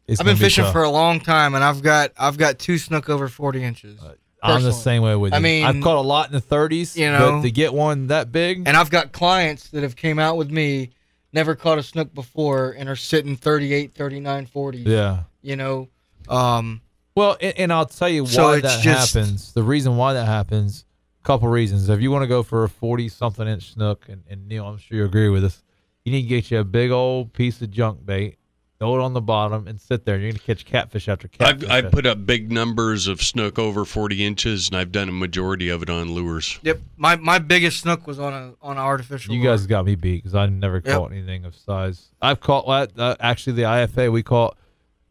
[0.07, 2.77] It's I've been be fishing for a long time, and I've got I've got two
[2.77, 3.99] snook over forty inches.
[4.43, 5.37] I'm the same way with you.
[5.37, 8.07] I mean, I've caught a lot in the 30s, you know, but to get one
[8.07, 10.91] that big, and I've got clients that have came out with me,
[11.33, 14.77] never caught a snook before, and are sitting 38, 39, 40.
[14.79, 15.23] Yeah.
[15.41, 15.89] You know,
[16.29, 16.81] um,
[17.15, 19.53] well, and, and I'll tell you why it's that just- happens.
[19.53, 20.85] The reason why that happens,
[21.23, 21.87] a couple reasons.
[21.89, 24.77] If you want to go for a 40 something inch snook, and, and Neil, I'm
[24.77, 25.63] sure you agree with us,
[26.03, 28.37] you need to get you a big old piece of junk bait,
[28.79, 30.17] throw it on the bottom, and sit there.
[30.17, 31.69] You're going to catch catfish after catfish.
[31.69, 35.13] I've, I've put up big numbers of snook over 40 inches, and I've done a
[35.13, 36.59] majority of it on lures.
[36.61, 36.79] yep.
[36.97, 39.33] My my biggest snook was on a on an artificial.
[39.33, 39.53] You lure.
[39.53, 40.85] guys got me beat because I never Yep.
[40.85, 42.09] caught anything of size.
[42.21, 42.65] I've caught
[42.97, 44.11] uh, actually the IFA.
[44.11, 44.57] We caught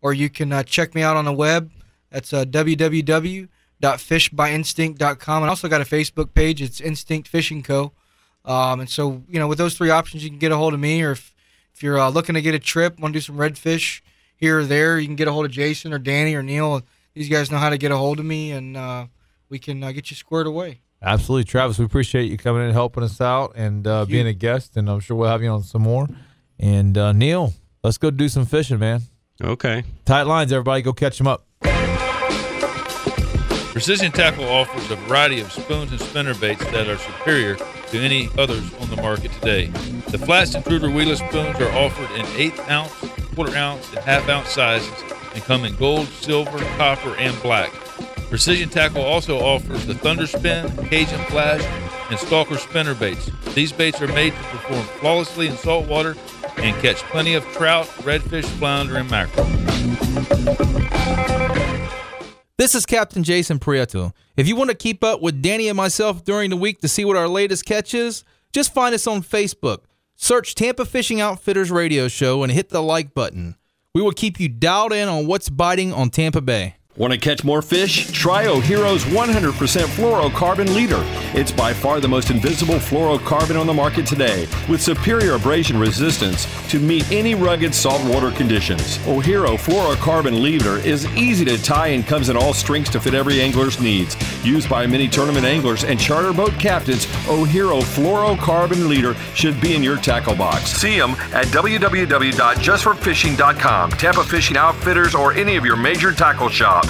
[0.02, 1.70] Or you can uh, check me out on the web.
[2.10, 5.42] That's uh, www.fishbyinstinct.com.
[5.42, 6.60] And I also got a Facebook page.
[6.60, 7.92] It's Instinct Fishing Co.
[8.44, 10.80] Um, and so, you know, with those three options, you can get a hold of
[10.80, 11.02] me.
[11.02, 11.34] Or if,
[11.74, 14.02] if you're uh, looking to get a trip, want to do some redfish
[14.36, 16.82] here or there, you can get a hold of Jason or Danny or Neil.
[17.14, 19.06] These guys know how to get a hold of me, and uh,
[19.48, 20.82] we can uh, get you squared away.
[21.02, 21.78] Absolutely, Travis.
[21.78, 24.88] We appreciate you coming in and helping us out and uh, being a guest, and
[24.88, 26.06] I'm sure we'll have you on some more.
[26.58, 29.02] And uh, Neil, let's go do some fishing, man.
[29.42, 29.82] Okay.
[30.04, 30.82] Tight lines, everybody.
[30.82, 31.44] Go catch them up.
[33.72, 38.28] Precision Tackle offers a variety of spoons and spinner baits that are superior to any
[38.38, 39.66] others on the market today.
[40.10, 42.92] The flats intruder wheeler spoons are offered in eighth ounce,
[43.34, 44.92] quarter ounce, and half ounce sizes
[45.34, 47.72] and come in gold, silver, copper, and black.
[48.32, 51.62] Precision Tackle also offers the Thunder Spin, Cajun Flash,
[52.08, 53.30] and Stalker spinner baits.
[53.52, 56.16] These baits are made to perform flawlessly in salt water
[56.56, 59.44] and catch plenty of trout, redfish, flounder, and mackerel.
[62.56, 64.14] This is Captain Jason Prieto.
[64.34, 67.04] If you want to keep up with Danny and myself during the week to see
[67.04, 68.24] what our latest catch is,
[68.54, 69.80] just find us on Facebook.
[70.16, 73.56] Search Tampa Fishing Outfitters Radio Show and hit the like button.
[73.94, 76.76] We will keep you dialed in on what's biting on Tampa Bay.
[76.94, 78.12] Want to catch more fish?
[78.12, 79.52] Try Ohero's 100%
[79.96, 81.02] fluorocarbon leader.
[81.32, 86.46] It's by far the most invisible fluorocarbon on the market today, with superior abrasion resistance
[86.70, 88.98] to meet any rugged saltwater conditions.
[89.06, 93.40] Ohero fluorocarbon leader is easy to tie and comes in all strengths to fit every
[93.40, 94.14] angler's needs.
[94.44, 99.82] Used by many tournament anglers and charter boat captains, O'Hero fluorocarbon leader should be in
[99.82, 100.72] your tackle box.
[100.72, 106.81] See them at www.justforfishing.com, Tampa Fishing Outfitters, or any of your major tackle shops.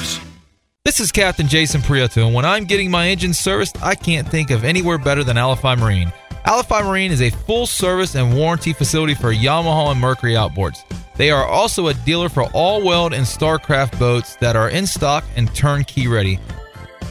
[0.84, 4.50] This is Captain Jason Prieto, and when I'm getting my engine serviced, I can't think
[4.50, 6.12] of anywhere better than Alafia Marine.
[6.44, 10.84] Alafia Marine is a full service and warranty facility for Yamaha and Mercury outboards.
[11.16, 15.54] They are also a dealer for Alweld and Starcraft boats that are in stock and
[15.54, 16.40] turnkey ready.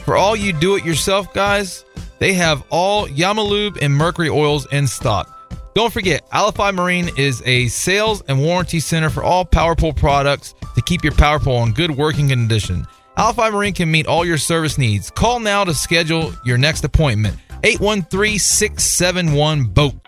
[0.04, 1.84] For all you do it yourself guys,
[2.18, 5.31] they have all Yamalube and Mercury oils in stock.
[5.74, 10.82] Don't forget, Alafia Marine is a sales and warranty center for all PowerPole products to
[10.82, 12.86] keep your PowerPole in good working condition.
[13.16, 15.10] Alafia Marine can meet all your service needs.
[15.10, 17.36] Call now to schedule your next appointment.
[17.64, 20.01] 813 671 BOAT.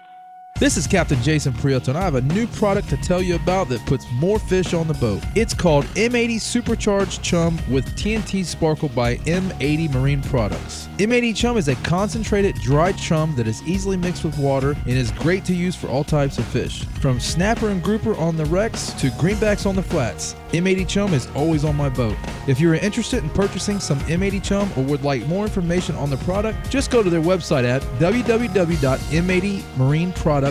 [0.60, 3.68] This is Captain Jason Prieto, and I have a new product to tell you about
[3.70, 5.20] that puts more fish on the boat.
[5.34, 10.88] It's called M80 Supercharged Chum with TNT Sparkle by M80 Marine Products.
[10.98, 15.10] M80 Chum is a concentrated dry chum that is easily mixed with water and is
[15.10, 16.84] great to use for all types of fish.
[17.00, 21.26] From snapper and grouper on the wrecks to greenbacks on the flats, M80 Chum is
[21.34, 22.16] always on my boat.
[22.46, 26.10] If you are interested in purchasing some M80 Chum or would like more information on
[26.10, 30.43] the product, just go to their website at www.m80marineproducts.com.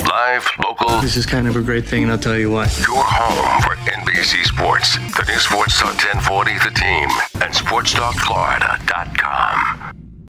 [0.00, 1.00] Live, local.
[1.00, 2.64] This is kind of a great thing, and I'll tell you why.
[2.86, 7.08] Your home for NBC Sports, the new Sports Talk 1040, The Team,
[7.42, 10.05] and SportsTalkFlorida.com.